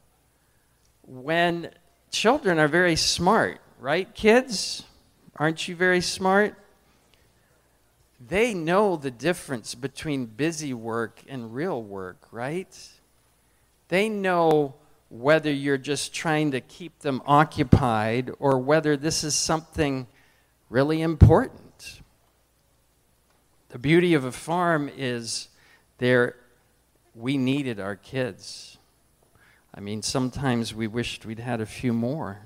[1.05, 1.69] when
[2.11, 4.83] children are very smart, right, kids?
[5.35, 6.55] Aren't you very smart?
[8.25, 12.73] They know the difference between busy work and real work, right?
[13.89, 14.75] They know
[15.09, 20.07] whether you're just trying to keep them occupied or whether this is something
[20.69, 21.62] really important.
[23.73, 25.47] The beauty of a farm is
[25.97, 26.35] there
[27.15, 28.77] we needed our kids.
[29.73, 32.37] I mean, sometimes we wished we'd had a few more.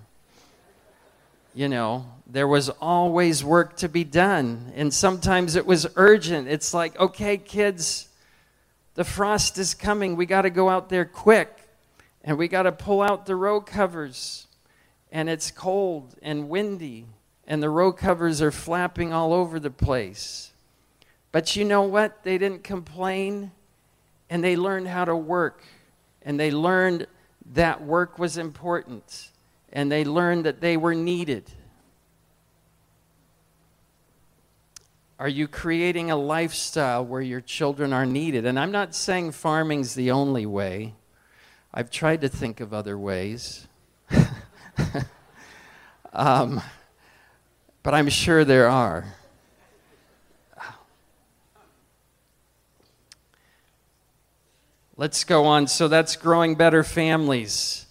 [1.54, 6.48] You know, there was always work to be done, and sometimes it was urgent.
[6.48, 8.08] It's like, okay, kids,
[8.96, 10.16] the frost is coming.
[10.16, 11.54] We got to go out there quick.
[12.24, 14.48] And we got to pull out the row covers.
[15.12, 17.08] And it's cold and windy.
[17.46, 20.54] And the row covers are flapping all over the place.
[21.38, 22.24] But you know what?
[22.24, 23.52] They didn't complain.
[24.28, 25.62] And they learned how to work.
[26.24, 27.06] And they learned
[27.54, 29.30] that work was important.
[29.72, 31.44] And they learned that they were needed.
[35.20, 38.48] Are you creating a lifestyle where your children are needed?
[38.48, 40.96] And I'm not saying farming's the only way.
[41.72, 43.68] I've tried to think of other ways.
[46.14, 46.64] um,
[47.84, 49.06] but I'm sure there are.
[55.00, 55.68] Let's go on.
[55.68, 57.86] So that's growing better families.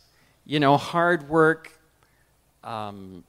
[0.45, 1.71] You know, hard work,
[2.65, 3.23] um,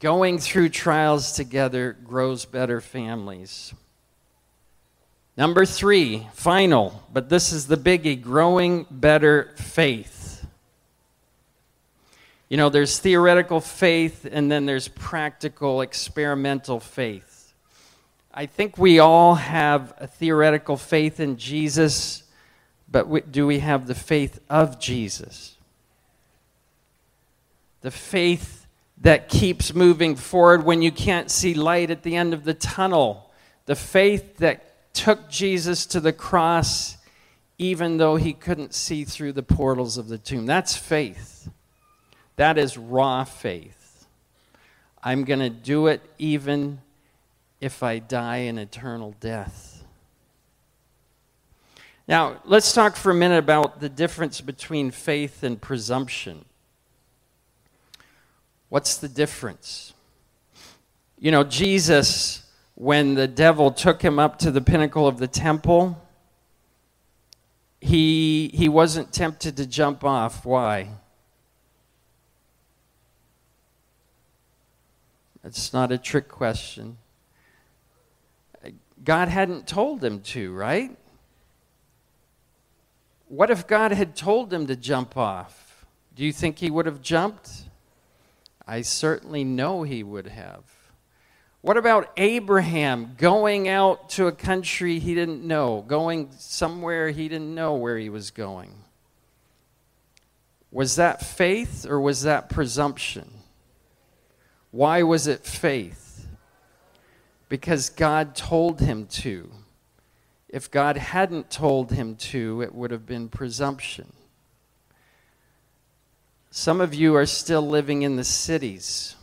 [0.00, 3.72] going through trials together grows better families.
[5.36, 10.44] Number three, final, but this is the biggie growing better faith.
[12.48, 17.54] You know, there's theoretical faith and then there's practical, experimental faith.
[18.34, 22.24] I think we all have a theoretical faith in Jesus,
[22.92, 25.56] but do we have the faith of Jesus?
[27.80, 28.66] The faith
[29.00, 33.32] that keeps moving forward when you can't see light at the end of the tunnel.
[33.66, 36.98] The faith that took Jesus to the cross
[37.58, 40.46] even though he couldn't see through the portals of the tomb.
[40.46, 41.48] That's faith.
[42.36, 44.06] That is raw faith.
[45.02, 46.80] I'm going to do it even
[47.60, 49.71] if I die an eternal death.
[52.08, 56.44] Now, let's talk for a minute about the difference between faith and presumption.
[58.68, 59.94] What's the difference?
[61.18, 66.00] You know, Jesus, when the devil took him up to the pinnacle of the temple,
[67.80, 70.44] he, he wasn't tempted to jump off.
[70.44, 70.88] Why?
[75.44, 76.98] It's not a trick question.
[79.04, 80.96] God hadn't told him to, right?
[83.32, 85.86] What if God had told him to jump off?
[86.14, 87.62] Do you think he would have jumped?
[88.68, 90.64] I certainly know he would have.
[91.62, 97.54] What about Abraham going out to a country he didn't know, going somewhere he didn't
[97.54, 98.74] know where he was going?
[100.70, 103.30] Was that faith or was that presumption?
[104.72, 106.26] Why was it faith?
[107.48, 109.50] Because God told him to.
[110.52, 114.12] If God hadn't told him to, it would have been presumption.
[116.50, 119.16] Some of you are still living in the cities.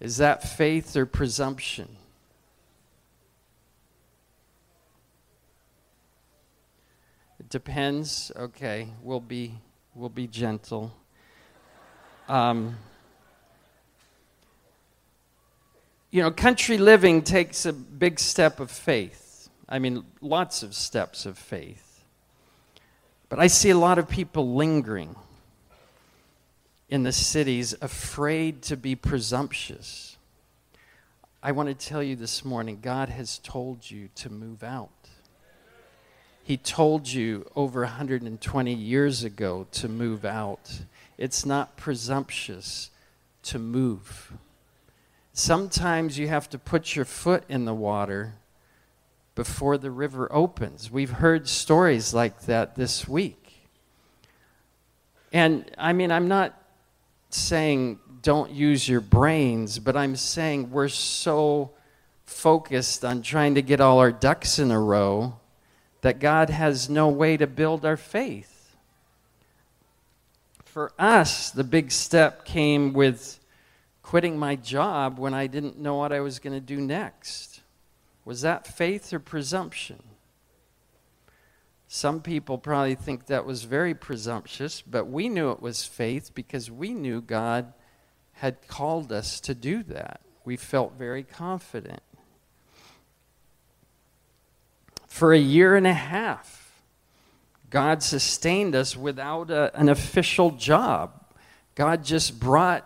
[0.00, 1.88] Is that faith or presumption?
[7.38, 8.32] It depends.
[8.34, 9.54] Okay, we'll be
[9.94, 10.92] we'll be gentle.
[12.28, 12.76] Um,
[16.10, 19.25] you know, country living takes a big step of faith.
[19.68, 22.04] I mean, lots of steps of faith.
[23.28, 25.16] But I see a lot of people lingering
[26.88, 30.16] in the cities afraid to be presumptuous.
[31.42, 34.90] I want to tell you this morning God has told you to move out.
[36.44, 40.82] He told you over 120 years ago to move out.
[41.18, 42.90] It's not presumptuous
[43.44, 44.32] to move.
[45.32, 48.34] Sometimes you have to put your foot in the water
[49.36, 50.90] before the river opens.
[50.90, 53.68] We've heard stories like that this week.
[55.32, 56.60] And I mean, I'm not
[57.30, 61.70] saying don't use your brains, but I'm saying we're so
[62.24, 65.38] focused on trying to get all our ducks in a row
[66.00, 68.74] that God has no way to build our faith.
[70.64, 73.38] For us, the big step came with
[74.02, 77.55] quitting my job when I didn't know what I was going to do next.
[78.26, 80.02] Was that faith or presumption?
[81.86, 86.68] Some people probably think that was very presumptuous, but we knew it was faith because
[86.68, 87.72] we knew God
[88.32, 90.20] had called us to do that.
[90.44, 92.02] We felt very confident.
[95.06, 96.82] For a year and a half,
[97.70, 101.12] God sustained us without a, an official job.
[101.76, 102.84] God just brought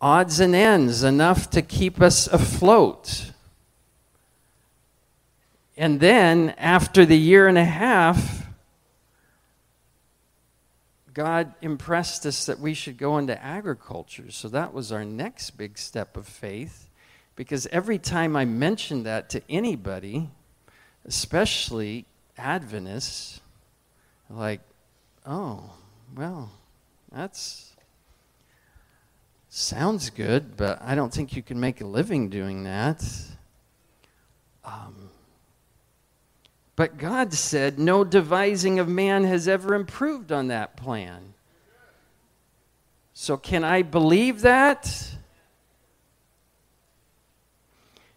[0.00, 3.32] odds and ends enough to keep us afloat.
[5.76, 8.46] And then, after the year and a half,
[11.12, 14.30] God impressed us that we should go into agriculture.
[14.30, 16.90] So that was our next big step of faith.
[17.36, 20.30] Because every time I mentioned that to anybody,
[21.04, 22.06] especially
[22.38, 23.40] Adventists,
[24.28, 24.60] like,
[25.24, 25.70] oh,
[26.14, 26.50] well,
[27.12, 27.74] that's
[29.48, 33.02] sounds good, but I don't think you can make a living doing that.
[34.64, 35.08] Um,
[36.76, 41.32] but God said, No devising of man has ever improved on that plan.
[43.14, 45.16] So, can I believe that?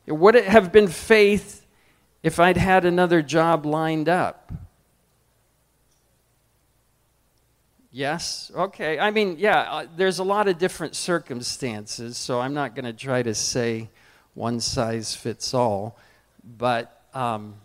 [0.05, 1.65] Would it have been faith
[2.21, 4.51] if I'd had another job lined up?
[7.91, 8.51] Yes?
[8.55, 8.99] Okay.
[8.99, 12.93] I mean, yeah, uh, there's a lot of different circumstances, so I'm not going to
[12.93, 13.89] try to say
[14.33, 15.97] one size fits all.
[16.57, 17.55] But um,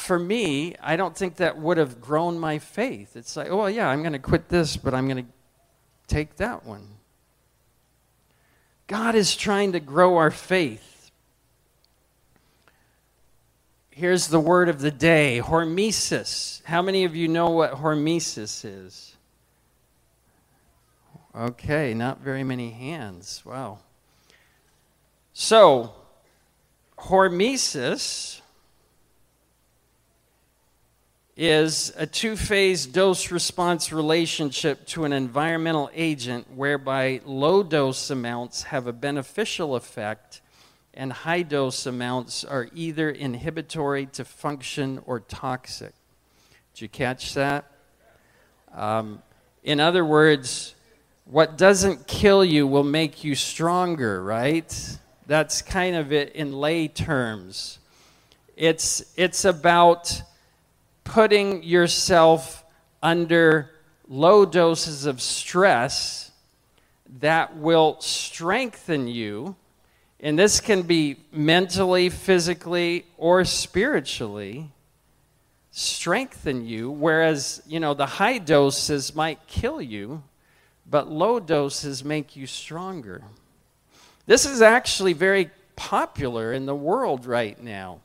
[0.00, 3.16] for me, I don't think that would have grown my faith.
[3.16, 5.30] It's like, oh, yeah, I'm going to quit this, but I'm going to
[6.08, 6.86] take that one.
[8.86, 11.12] God is trying to grow our faith.
[13.90, 16.64] Here's the word of the day hormesis.
[16.64, 19.14] How many of you know what hormesis is?
[21.36, 23.42] Okay, not very many hands.
[23.44, 23.78] Wow.
[25.32, 25.94] So,
[26.98, 28.39] hormesis
[31.36, 38.64] is a two phase dose response relationship to an environmental agent whereby low dose amounts
[38.64, 40.40] have a beneficial effect
[40.94, 45.94] and high dose amounts are either inhibitory to function or toxic.
[46.74, 47.70] Did you catch that?
[48.74, 49.22] Um,
[49.62, 50.74] in other words,
[51.24, 54.98] what doesn't kill you will make you stronger, right?
[55.26, 57.78] That's kind of it in lay terms.
[58.56, 60.22] It's, it's about
[61.04, 62.64] putting yourself
[63.02, 63.70] under
[64.08, 66.30] low doses of stress
[67.20, 69.56] that will strengthen you.
[70.20, 74.70] And this can be mentally, physically, or spiritually
[75.70, 80.22] strengthen you, whereas, you know, the high doses might kill you,
[80.88, 83.22] but low doses make you stronger.
[84.26, 88.00] This is actually very popular in the world right now.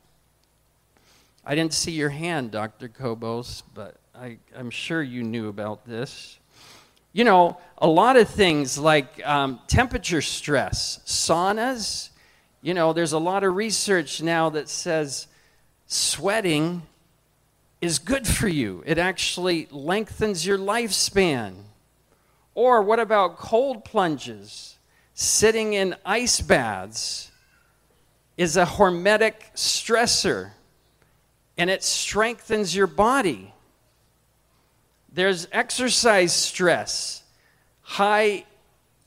[1.46, 2.90] I didn't see your hand, Dr.
[2.90, 6.40] Kobos, but I, am sure you knew about this.
[7.14, 12.10] You know, a lot of things like um, temperature stress, saunas,
[12.62, 15.28] you know, there's a lot of research now that says
[15.86, 16.82] sweating
[17.80, 18.84] is good for you.
[18.86, 21.56] It actually lengthens your lifespan.
[22.56, 24.76] Or what about cold plunges?
[25.16, 27.32] sitting in ice baths
[28.36, 30.52] is a hormetic stressor
[31.58, 33.54] and it strengthens your body.
[35.12, 37.24] There's exercise stress,
[37.82, 38.46] high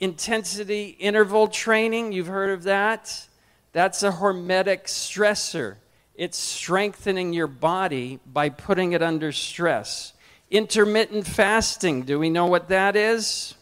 [0.01, 2.13] intensity interval training.
[2.13, 3.27] You've heard of that?
[3.73, 5.77] That's a hormetic stressor.
[6.15, 10.15] It's strengthening your body by putting it under stress.
[10.51, 13.55] Intermittent fasting, do we know what that is?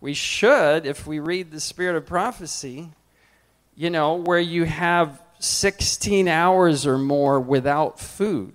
[0.00, 2.90] We should, if we read the spirit of prophecy,
[3.76, 8.52] you know, where you have 16 hours or more without food.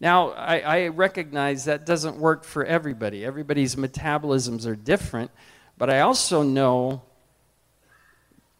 [0.00, 3.22] Now, I, I, recognize that doesn't work for everybody.
[3.22, 5.30] Everybody's metabolisms are different,
[5.76, 7.02] but I also know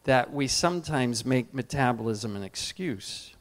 [0.03, 3.33] that we sometimes make metabolism an excuse.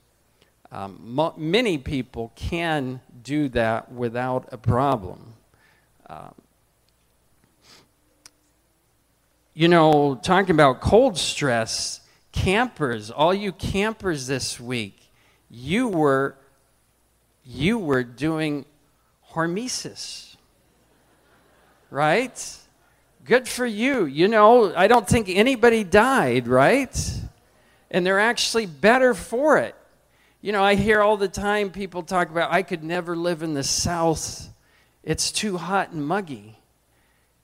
[0.73, 5.35] Um, mo- many people can do that without a problem.
[6.09, 6.35] Um,
[9.53, 12.00] you know, talking about cold stress,
[12.33, 15.11] campers, all you campers this week,
[15.51, 16.37] you were
[17.45, 18.65] you were doing
[19.33, 20.37] hormesis.
[21.91, 22.57] Right?
[23.25, 24.05] Good for you.
[24.05, 26.97] You know, I don't think anybody died, right?
[27.91, 29.75] And they're actually better for it.
[30.41, 33.55] You know, I hear all the time people talk about, I could never live in
[33.55, 34.49] the South.
[35.03, 36.57] It's too hot and muggy.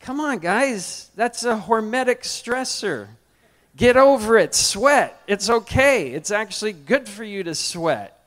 [0.01, 1.11] Come on, guys.
[1.16, 3.09] That's a hormetic stressor.
[3.77, 4.55] Get over it.
[4.55, 5.20] Sweat.
[5.27, 6.12] It's okay.
[6.12, 8.18] It's actually good for you to sweat.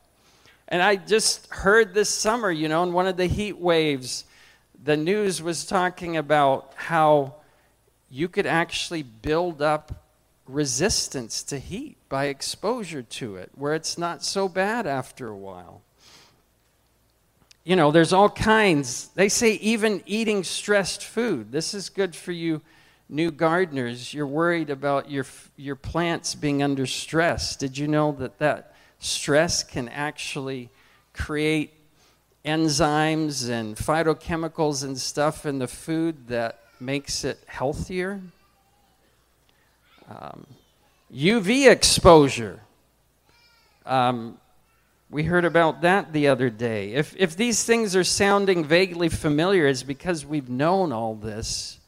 [0.68, 4.24] And I just heard this summer, you know, in one of the heat waves,
[4.82, 7.34] the news was talking about how
[8.10, 10.06] you could actually build up
[10.46, 15.82] resistance to heat by exposure to it, where it's not so bad after a while
[17.64, 19.08] you know, there's all kinds.
[19.14, 21.52] They say even eating stressed food.
[21.52, 22.62] This is good for you
[23.10, 24.14] new gardeners.
[24.14, 27.56] You're worried about your, your plants being under stress.
[27.56, 30.70] Did you know that that stress can actually
[31.12, 31.74] create
[32.44, 38.20] enzymes and phytochemicals and stuff in the food that makes it healthier?
[40.08, 40.46] Um,
[41.12, 42.60] UV exposure.
[43.84, 44.38] Um,
[45.10, 46.92] we heard about that the other day.
[46.92, 51.79] If, if these things are sounding vaguely familiar, it's because we've known all this.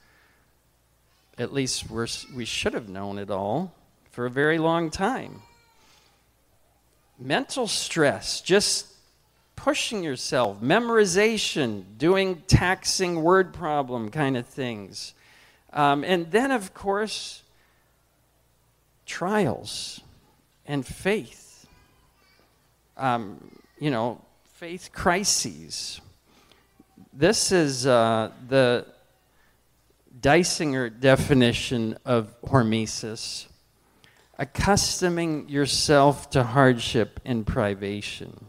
[1.42, 3.74] At least we're, we should have known it all
[4.10, 5.42] for a very long time.
[7.18, 8.86] Mental stress, just
[9.54, 15.14] pushing yourself, memorization, doing taxing word problem kind of things.
[15.72, 17.42] Um, and then, of course,
[19.04, 20.00] trials
[20.66, 21.52] and faith
[22.96, 24.20] um, you know,
[24.54, 26.00] faith crises.
[27.12, 28.86] This is uh, the
[30.22, 33.46] Dysinger definition of hormesis
[34.38, 38.44] accustoming yourself to hardship and privation.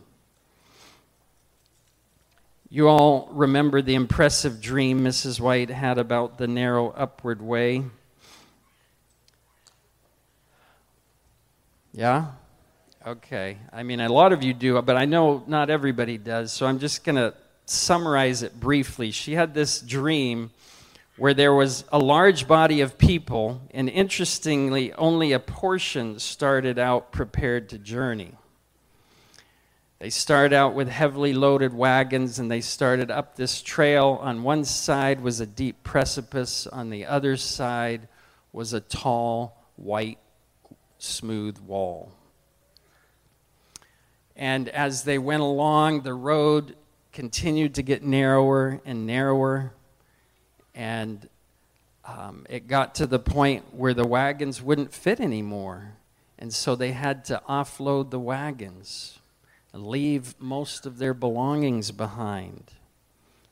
[2.70, 5.40] You all remember the impressive dream Mrs.
[5.40, 7.84] White had about the narrow upward way.
[11.94, 12.32] Yeah?
[13.06, 13.58] Okay.
[13.72, 16.80] I mean, a lot of you do, but I know not everybody does, so I'm
[16.80, 19.12] just going to summarize it briefly.
[19.12, 20.50] She had this dream
[21.18, 27.12] where there was a large body of people, and interestingly, only a portion started out
[27.12, 28.36] prepared to journey.
[30.00, 34.20] They started out with heavily loaded wagons and they started up this trail.
[34.22, 38.10] On one side was a deep precipice, on the other side
[38.52, 40.20] was a tall, white,
[40.98, 42.12] smooth wall.
[44.36, 46.76] And as they went along, the road
[47.14, 49.74] continued to get narrower and narrower.
[50.76, 51.28] And
[52.06, 55.94] um, it got to the point where the wagons wouldn't fit anymore.
[56.38, 59.20] And so they had to offload the wagons
[59.72, 62.72] and leave most of their belongings behind.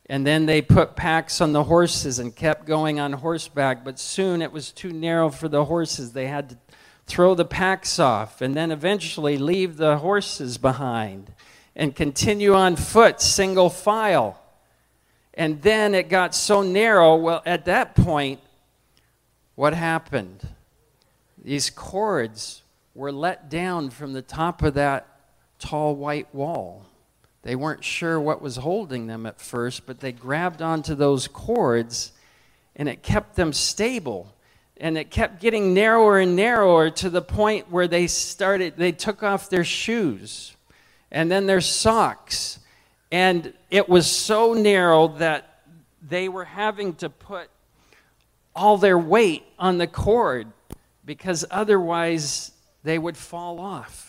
[0.07, 4.41] And then they put packs on the horses and kept going on horseback, but soon
[4.41, 6.11] it was too narrow for the horses.
[6.11, 6.57] They had to
[7.07, 11.31] throw the packs off and then eventually leave the horses behind
[11.75, 14.40] and continue on foot, single file.
[15.41, 17.15] And then it got so narrow.
[17.15, 18.41] Well, at that point,
[19.55, 20.47] what happened?
[21.43, 22.61] These cords
[22.93, 25.07] were let down from the top of that
[25.57, 26.85] tall white wall.
[27.41, 32.11] They weren't sure what was holding them at first, but they grabbed onto those cords
[32.75, 34.31] and it kept them stable.
[34.77, 39.23] And it kept getting narrower and narrower to the point where they started, they took
[39.23, 40.55] off their shoes
[41.09, 42.59] and then their socks.
[43.11, 45.61] And it was so narrow that
[46.01, 47.49] they were having to put
[48.55, 50.47] all their weight on the cord
[51.05, 52.51] because otherwise
[52.83, 54.07] they would fall off.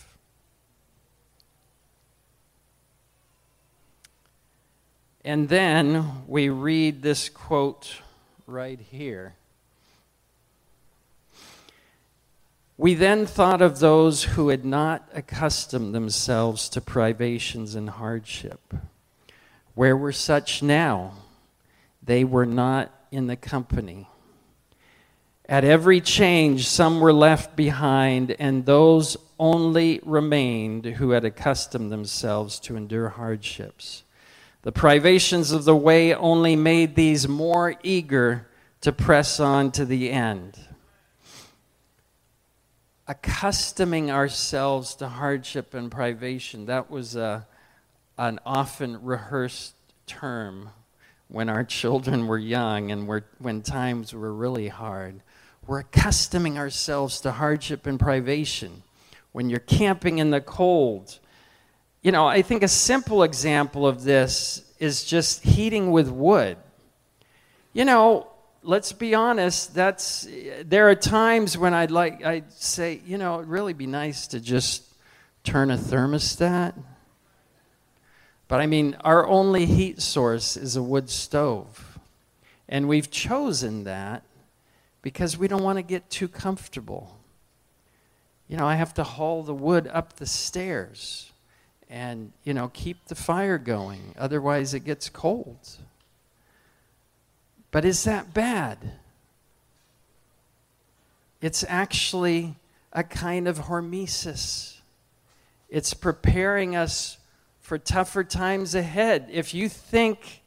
[5.25, 8.01] And then we read this quote
[8.45, 9.35] right here.
[12.77, 18.59] We then thought of those who had not accustomed themselves to privations and hardship.
[19.75, 21.13] Where were such now?
[22.01, 24.07] They were not in the company.
[25.47, 32.59] At every change, some were left behind, and those only remained who had accustomed themselves
[32.61, 34.03] to endure hardships.
[34.61, 38.47] The privations of the way only made these more eager
[38.81, 40.57] to press on to the end.
[43.05, 47.45] Accustoming ourselves to hardship and privation, that was a,
[48.17, 50.69] an often rehearsed term
[51.27, 55.21] when our children were young and were, when times were really hard.
[55.65, 58.83] We're accustoming ourselves to hardship and privation.
[59.31, 61.19] When you're camping in the cold,
[62.01, 66.57] you know, I think a simple example of this is just heating with wood.
[67.71, 68.27] You know,
[68.61, 70.27] let's be honest, that's
[70.63, 74.39] there are times when I'd like I'd say, you know, it'd really be nice to
[74.39, 74.83] just
[75.43, 76.73] turn a thermostat.
[78.47, 81.99] But I mean, our only heat source is a wood stove.
[82.69, 84.23] And we've chosen that
[85.01, 87.17] because we don't want to get too comfortable.
[88.47, 91.33] You know, I have to haul the wood up the stairs
[91.93, 95.77] and you know keep the fire going otherwise it gets cold
[97.69, 98.79] but is that bad
[101.39, 102.55] it's actually
[102.93, 104.77] a kind of hormesis
[105.69, 107.17] it's preparing us
[107.73, 110.43] for tougher times ahead if you think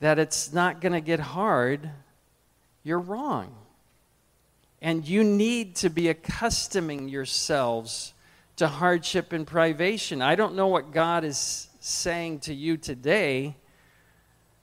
[0.00, 1.88] that it's not going to get hard
[2.82, 3.54] you're wrong
[4.82, 8.12] and you need to be accustoming yourselves
[8.56, 10.20] to hardship and privation.
[10.20, 13.54] I don't know what God is saying to you today,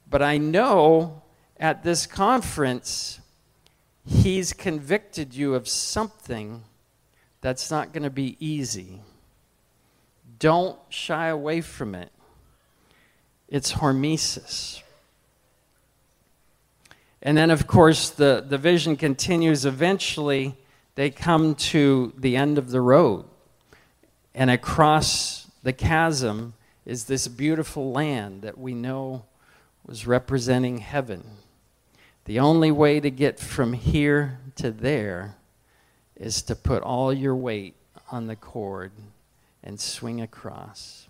[0.10, 1.22] but I know
[1.56, 3.22] at this conference,
[4.06, 6.66] He's convicted you of something
[7.40, 9.00] that's not going to be easy.
[10.40, 12.12] Don't shy away from it.
[13.48, 14.82] It's hormesis.
[17.22, 19.66] And then, of course, the, the vision continues.
[19.66, 20.56] Eventually,
[20.96, 23.26] they come to the end of the road.
[24.36, 26.54] And across the chasm
[26.86, 29.26] is this beautiful land that we know
[29.86, 31.24] was representing heaven.
[32.26, 35.36] The only way to get from here to there
[36.16, 37.76] is to put all your weight
[38.12, 38.92] on the cord
[39.68, 41.10] and swing across.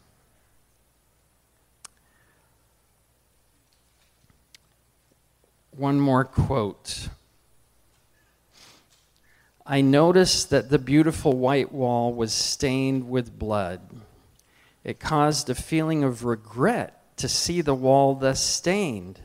[5.69, 7.09] One more quote.
[9.63, 13.81] I noticed that the beautiful white wall was stained with blood.
[14.83, 19.19] It caused a feeling of regret to see the wall thus stained.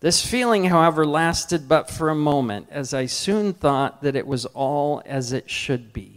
[0.00, 4.46] This feeling, however, lasted but for a moment, as I soon thought that it was
[4.46, 6.15] all as it should be.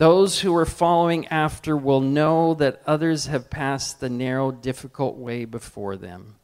[0.00, 5.44] Those who are following after will know that others have passed the narrow, difficult way
[5.44, 6.36] before them,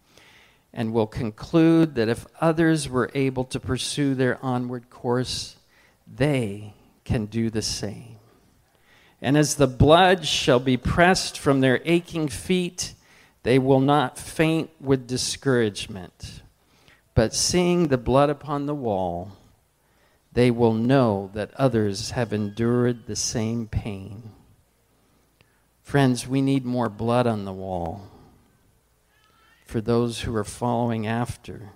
[0.74, 5.56] and will conclude that if others were able to pursue their onward course,
[6.06, 6.74] they
[7.06, 8.18] can do the same.
[9.22, 12.92] And as the blood shall be pressed from their aching feet,
[13.42, 16.42] they will not faint with discouragement.
[17.14, 19.32] But seeing the blood upon the wall,
[20.36, 24.22] they will know that others have endured the same pain.
[25.82, 28.10] Friends, we need more blood on the wall
[29.64, 31.70] for those who are following after.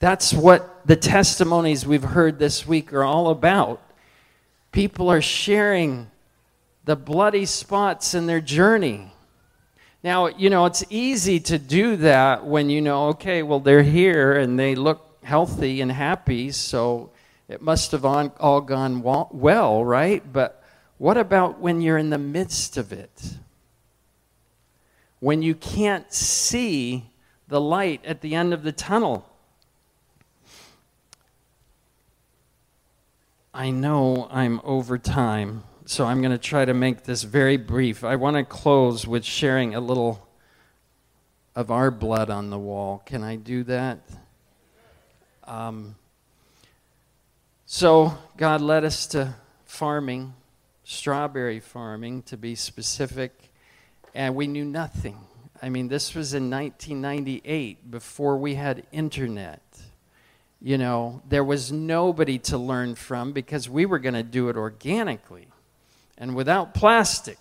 [0.00, 3.80] That's what the testimonies we've heard this week are all about.
[4.72, 6.10] People are sharing
[6.84, 9.12] the bloody spots in their journey.
[10.02, 14.32] Now, you know, it's easy to do that when you know, okay, well, they're here
[14.32, 17.12] and they look healthy and happy, so
[17.48, 20.32] it must have all gone well, right?
[20.32, 20.62] But
[20.98, 23.34] what about when you're in the midst of it?
[25.20, 27.10] When you can't see
[27.48, 29.28] the light at the end of the tunnel?
[33.54, 38.04] I know I'm over time so I'm going to try to make this very brief.
[38.04, 40.26] I want to close with sharing a little
[41.54, 43.02] of our blood on the wall.
[43.04, 43.98] Can I do that?
[45.44, 45.96] Um,
[47.74, 50.34] so, God led us to farming,
[50.84, 53.32] strawberry farming to be specific,
[54.14, 55.16] and we knew nothing.
[55.62, 59.62] I mean, this was in 1998 before we had internet.
[60.60, 64.56] You know, there was nobody to learn from because we were going to do it
[64.58, 65.48] organically
[66.18, 67.38] and without plastic.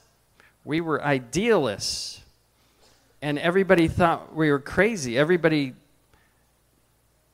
[0.63, 2.21] We were idealists.
[3.21, 5.17] And everybody thought we were crazy.
[5.17, 5.73] Everybody,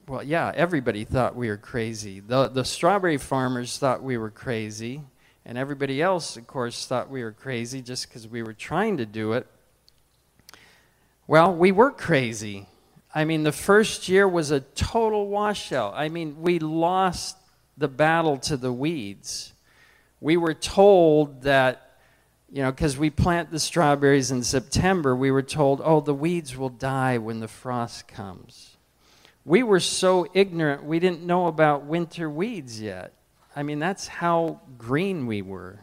[0.07, 2.19] well, yeah, everybody thought we were crazy.
[2.19, 5.01] The, the strawberry farmers thought we were crazy.
[5.45, 9.05] And everybody else, of course, thought we were crazy just because we were trying to
[9.05, 9.47] do it.
[11.25, 12.67] Well, we were crazy.
[13.13, 15.93] I mean, the first year was a total washout.
[15.95, 17.37] I mean, we lost
[17.77, 19.53] the battle to the weeds
[20.19, 21.99] we were told that,
[22.51, 26.57] you know, because we plant the strawberries in September, we were told, oh, the weeds
[26.57, 28.76] will die when the frost comes.
[29.47, 33.13] We were so ignorant, we didn't know about winter weeds yet.
[33.55, 35.79] I mean, that's how green we were.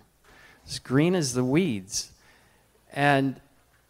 [0.68, 2.12] As green as the weeds.
[2.92, 3.40] And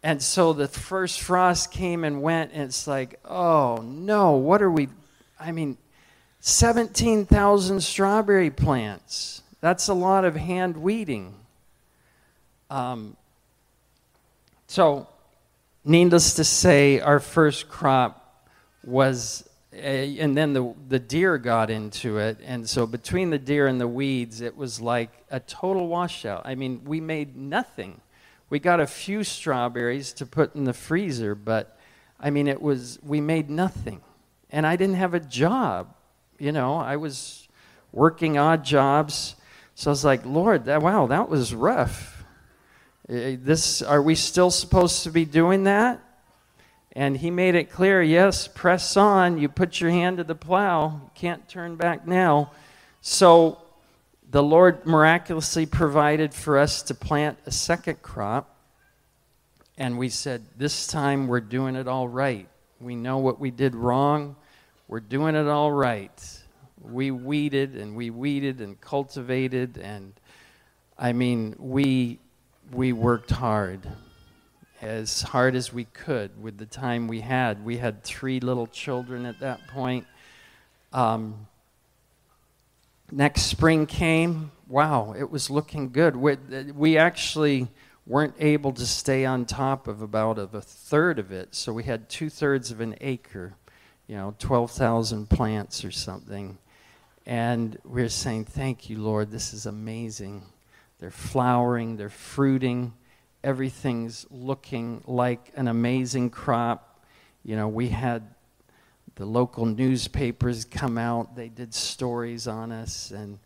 [0.01, 4.71] and so the first frost came and went, and it's like, oh no, what are
[4.71, 4.87] we?
[5.37, 5.77] I mean,
[6.39, 9.41] 17,000 strawberry plants.
[9.59, 11.33] That's a lot of hand weeding.
[12.69, 13.17] Um,
[14.67, 15.09] so,
[15.83, 18.47] needless to say, our first crop
[18.85, 19.43] was,
[19.75, 22.39] and then the, the deer got into it.
[22.43, 26.43] And so, between the deer and the weeds, it was like a total washout.
[26.45, 28.01] I mean, we made nothing.
[28.49, 31.77] We got a few strawberries to put in the freezer, but
[32.19, 34.01] I mean, it was, we made nothing.
[34.49, 35.93] And I didn't have a job.
[36.37, 37.47] You know, I was
[37.91, 39.35] working odd jobs
[39.75, 42.23] so I was like, Lord, that, wow, that was rough.
[43.09, 46.01] Eh, this, are we still supposed to be doing that?
[46.95, 49.37] And he made it clear yes, press on.
[49.37, 51.01] You put your hand to the plow.
[51.03, 52.51] You can't turn back now.
[53.01, 53.57] So
[54.31, 58.55] the Lord miraculously provided for us to plant a second crop.
[59.77, 62.47] And we said, this time we're doing it all right.
[62.79, 64.37] We know what we did wrong.
[64.87, 66.11] We're doing it all right
[66.91, 70.13] we weeded and we weeded and cultivated and
[70.97, 72.19] I mean we
[72.71, 73.81] we worked hard
[74.85, 77.65] as hard as we could with the time we had.
[77.65, 80.05] We had three little children at that point.
[80.93, 81.47] Um,
[83.11, 84.51] next spring came.
[84.67, 86.15] Wow, it was looking good.
[86.15, 86.35] We,
[86.73, 87.67] we actually
[88.05, 91.83] weren't able to stay on top of about of a third of it, so we
[91.83, 93.55] had two thirds of an acre,
[94.07, 96.59] you know, 12,000 plants or something.
[97.25, 99.31] And we're saying, Thank you, Lord.
[99.31, 100.43] This is amazing.
[100.99, 102.93] They're flowering, they're fruiting,
[103.45, 106.99] everything's looking like an amazing crop.
[107.43, 108.23] You know, we had
[109.15, 113.37] the local newspapers come out, they did stories on us, and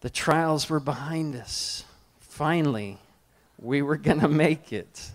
[0.00, 1.84] the trials were behind us.
[2.18, 2.98] Finally,
[3.60, 5.10] we were going to make it.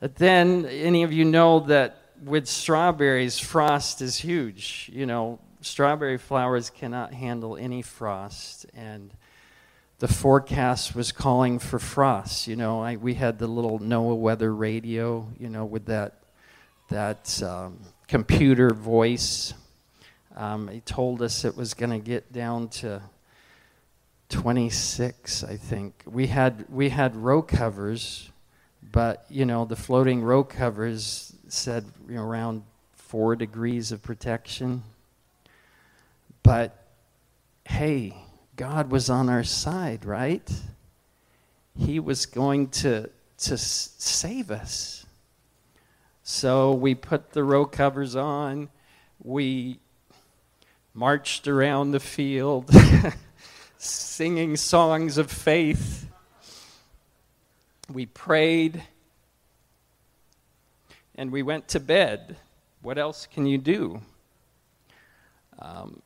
[0.00, 4.90] But then, any of you know that with strawberries, frost is huge.
[4.92, 8.64] You know, strawberry flowers cannot handle any frost.
[8.74, 9.10] And
[9.98, 12.46] the forecast was calling for frost.
[12.48, 16.14] You know, I, we had the little NOAA weather radio, you know, with that,
[16.88, 17.78] that um,
[18.08, 19.54] computer voice.
[20.36, 23.00] Um, told us it was going to get down to
[24.30, 26.02] 26, I think.
[26.06, 28.30] We had, we had row covers,
[28.90, 32.64] but, you know, the floating row covers said you know, around
[32.94, 34.82] four degrees of protection.
[36.42, 36.76] But
[37.64, 38.16] hey,
[38.56, 40.48] God was on our side, right?
[41.76, 45.04] He was going to, to save us.
[46.22, 48.68] So we put the row covers on.
[49.22, 49.80] We
[50.94, 52.70] marched around the field
[53.78, 56.06] singing songs of faith.
[57.92, 58.84] We prayed
[61.16, 62.36] and we went to bed.
[62.82, 64.00] What else can you do?
[65.58, 66.02] Um,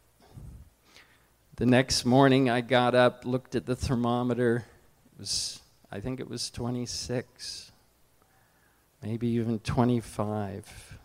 [1.59, 4.65] the next morning, I got up, looked at the thermometer.
[5.13, 7.73] It was, I think it was 26,
[9.03, 10.99] maybe even 25.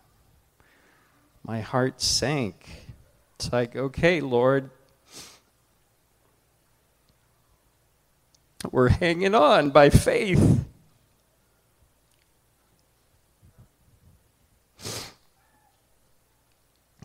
[1.43, 2.69] My heart sank.
[3.35, 4.69] It's like, okay, Lord,
[8.69, 10.65] we're hanging on by faith.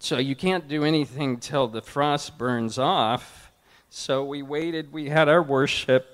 [0.00, 3.37] So you can't do anything till the frost burns off.
[3.90, 6.06] So we waited, we had our worship,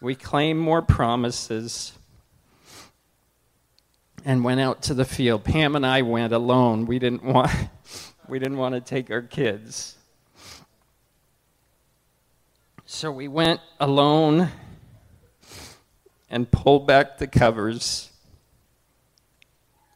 [0.00, 1.92] we claimed more promises,
[4.24, 5.44] and went out to the field.
[5.44, 6.86] Pam and I went alone.
[6.86, 7.50] We didn't want,
[8.28, 9.96] we didn't want to take our kids.
[12.86, 14.48] So we went alone
[16.28, 18.10] and pulled back the covers,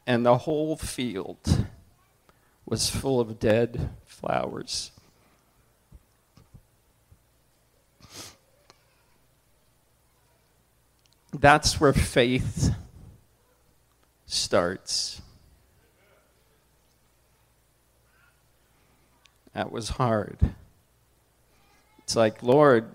[0.06, 1.66] and the whole field
[2.66, 4.90] was full of dead flowers.
[11.34, 12.72] That's where faith
[14.24, 15.20] starts.
[19.52, 20.38] That was hard.
[21.98, 22.94] It's like, Lord,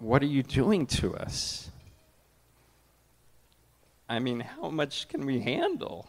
[0.00, 1.70] what are you doing to us?
[4.08, 6.08] I mean, how much can we handle?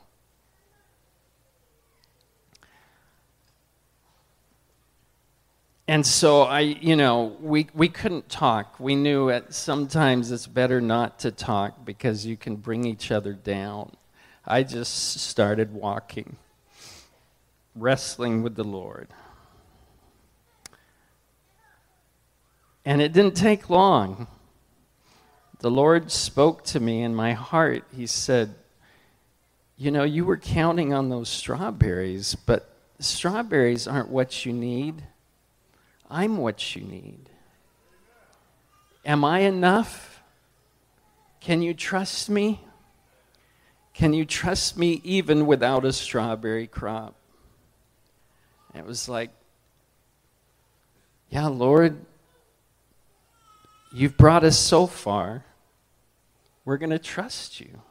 [5.93, 8.79] And so I, you know, we, we couldn't talk.
[8.79, 13.33] We knew that sometimes it's better not to talk because you can bring each other
[13.33, 13.91] down.
[14.43, 16.37] I just started walking,
[17.75, 19.09] wrestling with the Lord.
[22.83, 24.25] And it didn't take long.
[25.59, 27.83] The Lord spoke to me in my heart.
[27.95, 28.55] He said,
[29.77, 35.03] You know, you were counting on those strawberries, but strawberries aren't what you need
[36.13, 37.27] I'm what you need.
[39.03, 40.21] Am I enough?
[41.39, 42.61] Can you trust me?
[43.95, 47.15] Can you trust me even without a strawberry crop?
[48.75, 49.31] It was like,
[51.31, 51.97] yeah, Lord,
[53.91, 55.43] you've brought us so far.
[56.63, 57.81] We're going to trust you.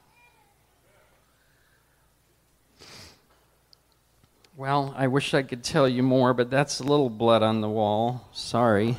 [4.55, 7.71] Well, I wish I could tell you more, but that's a little blood on the
[7.71, 8.29] wall.
[8.33, 8.99] Sorry.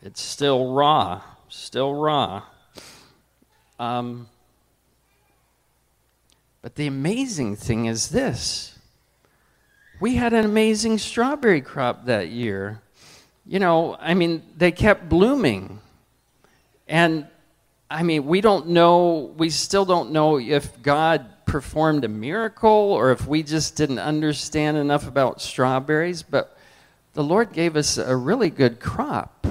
[0.00, 2.44] It's still raw, still raw.
[3.80, 4.28] Um,
[6.62, 8.78] but the amazing thing is this
[9.98, 12.80] we had an amazing strawberry crop that year.
[13.44, 15.80] You know, I mean, they kept blooming.
[16.86, 17.26] And
[17.90, 23.12] I mean, we don't know, we still don't know if God performed a miracle or
[23.12, 26.58] if we just didn't understand enough about strawberries, but
[27.14, 29.46] the Lord gave us a really good crop.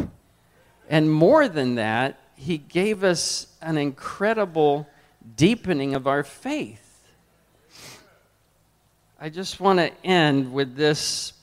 [0.87, 4.87] And more than that, He gave us an incredible
[5.35, 6.81] deepening of our faith.
[9.19, 11.33] I just want to end with this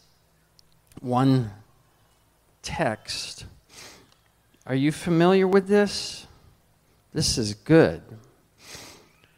[1.01, 1.51] one
[2.63, 3.47] text.
[4.67, 6.27] Are you familiar with this?
[7.13, 8.03] This is good.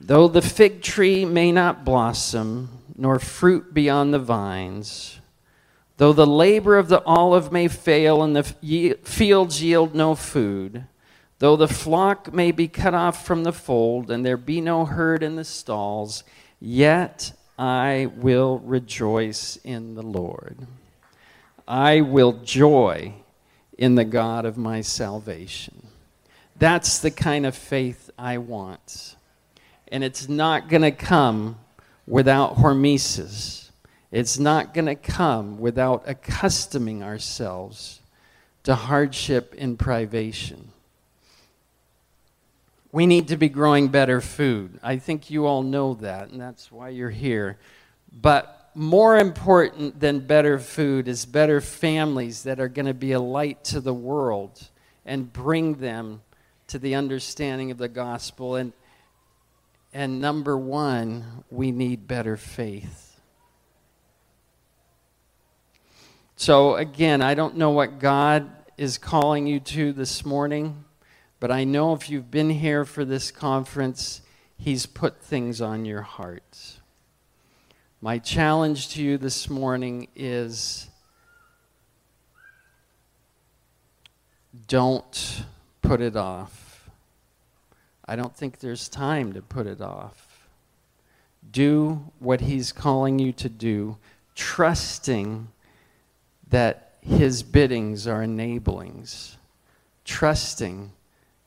[0.06, 5.18] Though the fig tree may not blossom, nor fruit be on the vines,
[5.96, 10.84] though the labor of the olive may fail and the fields yield no food,
[11.38, 15.22] though the flock may be cut off from the fold and there be no herd
[15.22, 16.22] in the stalls,
[16.60, 20.66] yet I will rejoice in the Lord.
[21.66, 23.14] I will joy
[23.78, 25.86] in the God of my salvation.
[26.58, 29.16] That's the kind of faith I want
[29.88, 31.58] and it's not going to come
[32.06, 33.70] without hormesis.
[34.10, 38.00] It's not going to come without accustoming ourselves
[38.62, 40.68] to hardship and privation.
[42.92, 44.78] We need to be growing better food.
[44.82, 47.58] I think you all know that, and that's why you're here.
[48.12, 53.20] But more important than better food is better families that are going to be a
[53.20, 54.68] light to the world
[55.04, 56.22] and bring them
[56.68, 58.56] to the understanding of the gospel.
[58.56, 58.72] And,
[59.94, 63.18] and number one, we need better faith.
[66.36, 70.84] So, again, I don't know what God is calling you to this morning.
[71.44, 74.22] But I know if you've been here for this conference,
[74.56, 76.78] He's put things on your heart.
[78.00, 80.88] My challenge to you this morning is
[84.66, 85.44] don't
[85.82, 86.63] put it off.
[88.06, 90.48] I don't think there's time to put it off.
[91.50, 93.96] Do what He's calling you to do,
[94.34, 95.48] trusting
[96.50, 99.36] that His biddings are enablings,
[100.04, 100.92] trusting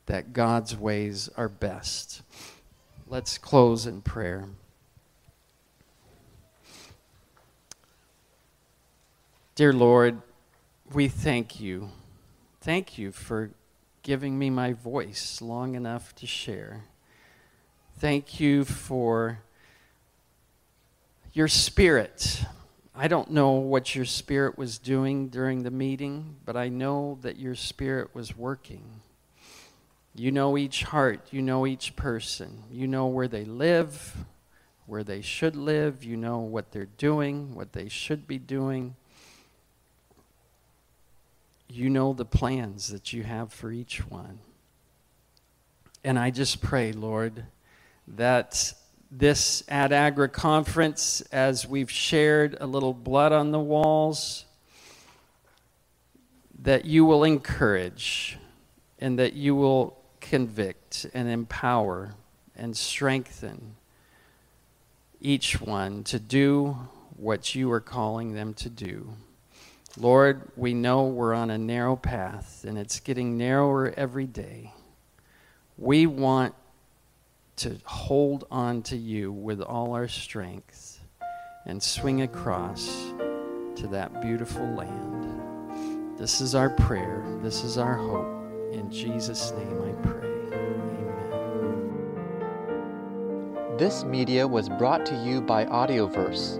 [0.07, 2.21] that God's ways are best.
[3.07, 4.47] Let's close in prayer.
[9.55, 10.21] Dear Lord,
[10.93, 11.89] we thank you.
[12.61, 13.51] Thank you for
[14.07, 16.85] giving me my voice long enough to share.
[17.99, 19.39] Thank you for
[21.33, 22.45] your spirit.
[22.95, 27.37] I don't know what your spirit was doing during the meeting, but I know that
[27.37, 29.01] your spirit was working.
[30.15, 34.15] You know each heart, you know each person, you know where they live,
[34.85, 38.95] where they should live, you know what they're doing, what they should be doing.
[41.69, 44.39] You know the plans that you have for each one.
[46.03, 47.43] And I just pray, Lord,
[48.07, 48.73] that
[49.11, 54.45] this Ad Agra conference, as we've shared a little blood on the walls,
[56.59, 58.37] that you will encourage
[58.99, 62.15] and that you will convict and empower
[62.55, 63.75] and strengthen
[65.21, 66.77] each one to do
[67.15, 69.09] what you are calling them to do.
[69.99, 74.71] Lord, we know we're on a narrow path and it's getting narrower every day.
[75.75, 76.53] We want
[77.57, 80.99] to hold on to you with all our strength
[81.65, 82.87] and swing across
[83.77, 86.19] to that beautiful land.
[86.19, 87.23] This is our prayer.
[87.41, 88.27] This is our hope.
[88.73, 90.29] In Jesus' name I pray.
[90.53, 91.07] Amen.
[93.77, 96.59] This media was brought to you by Audioverse,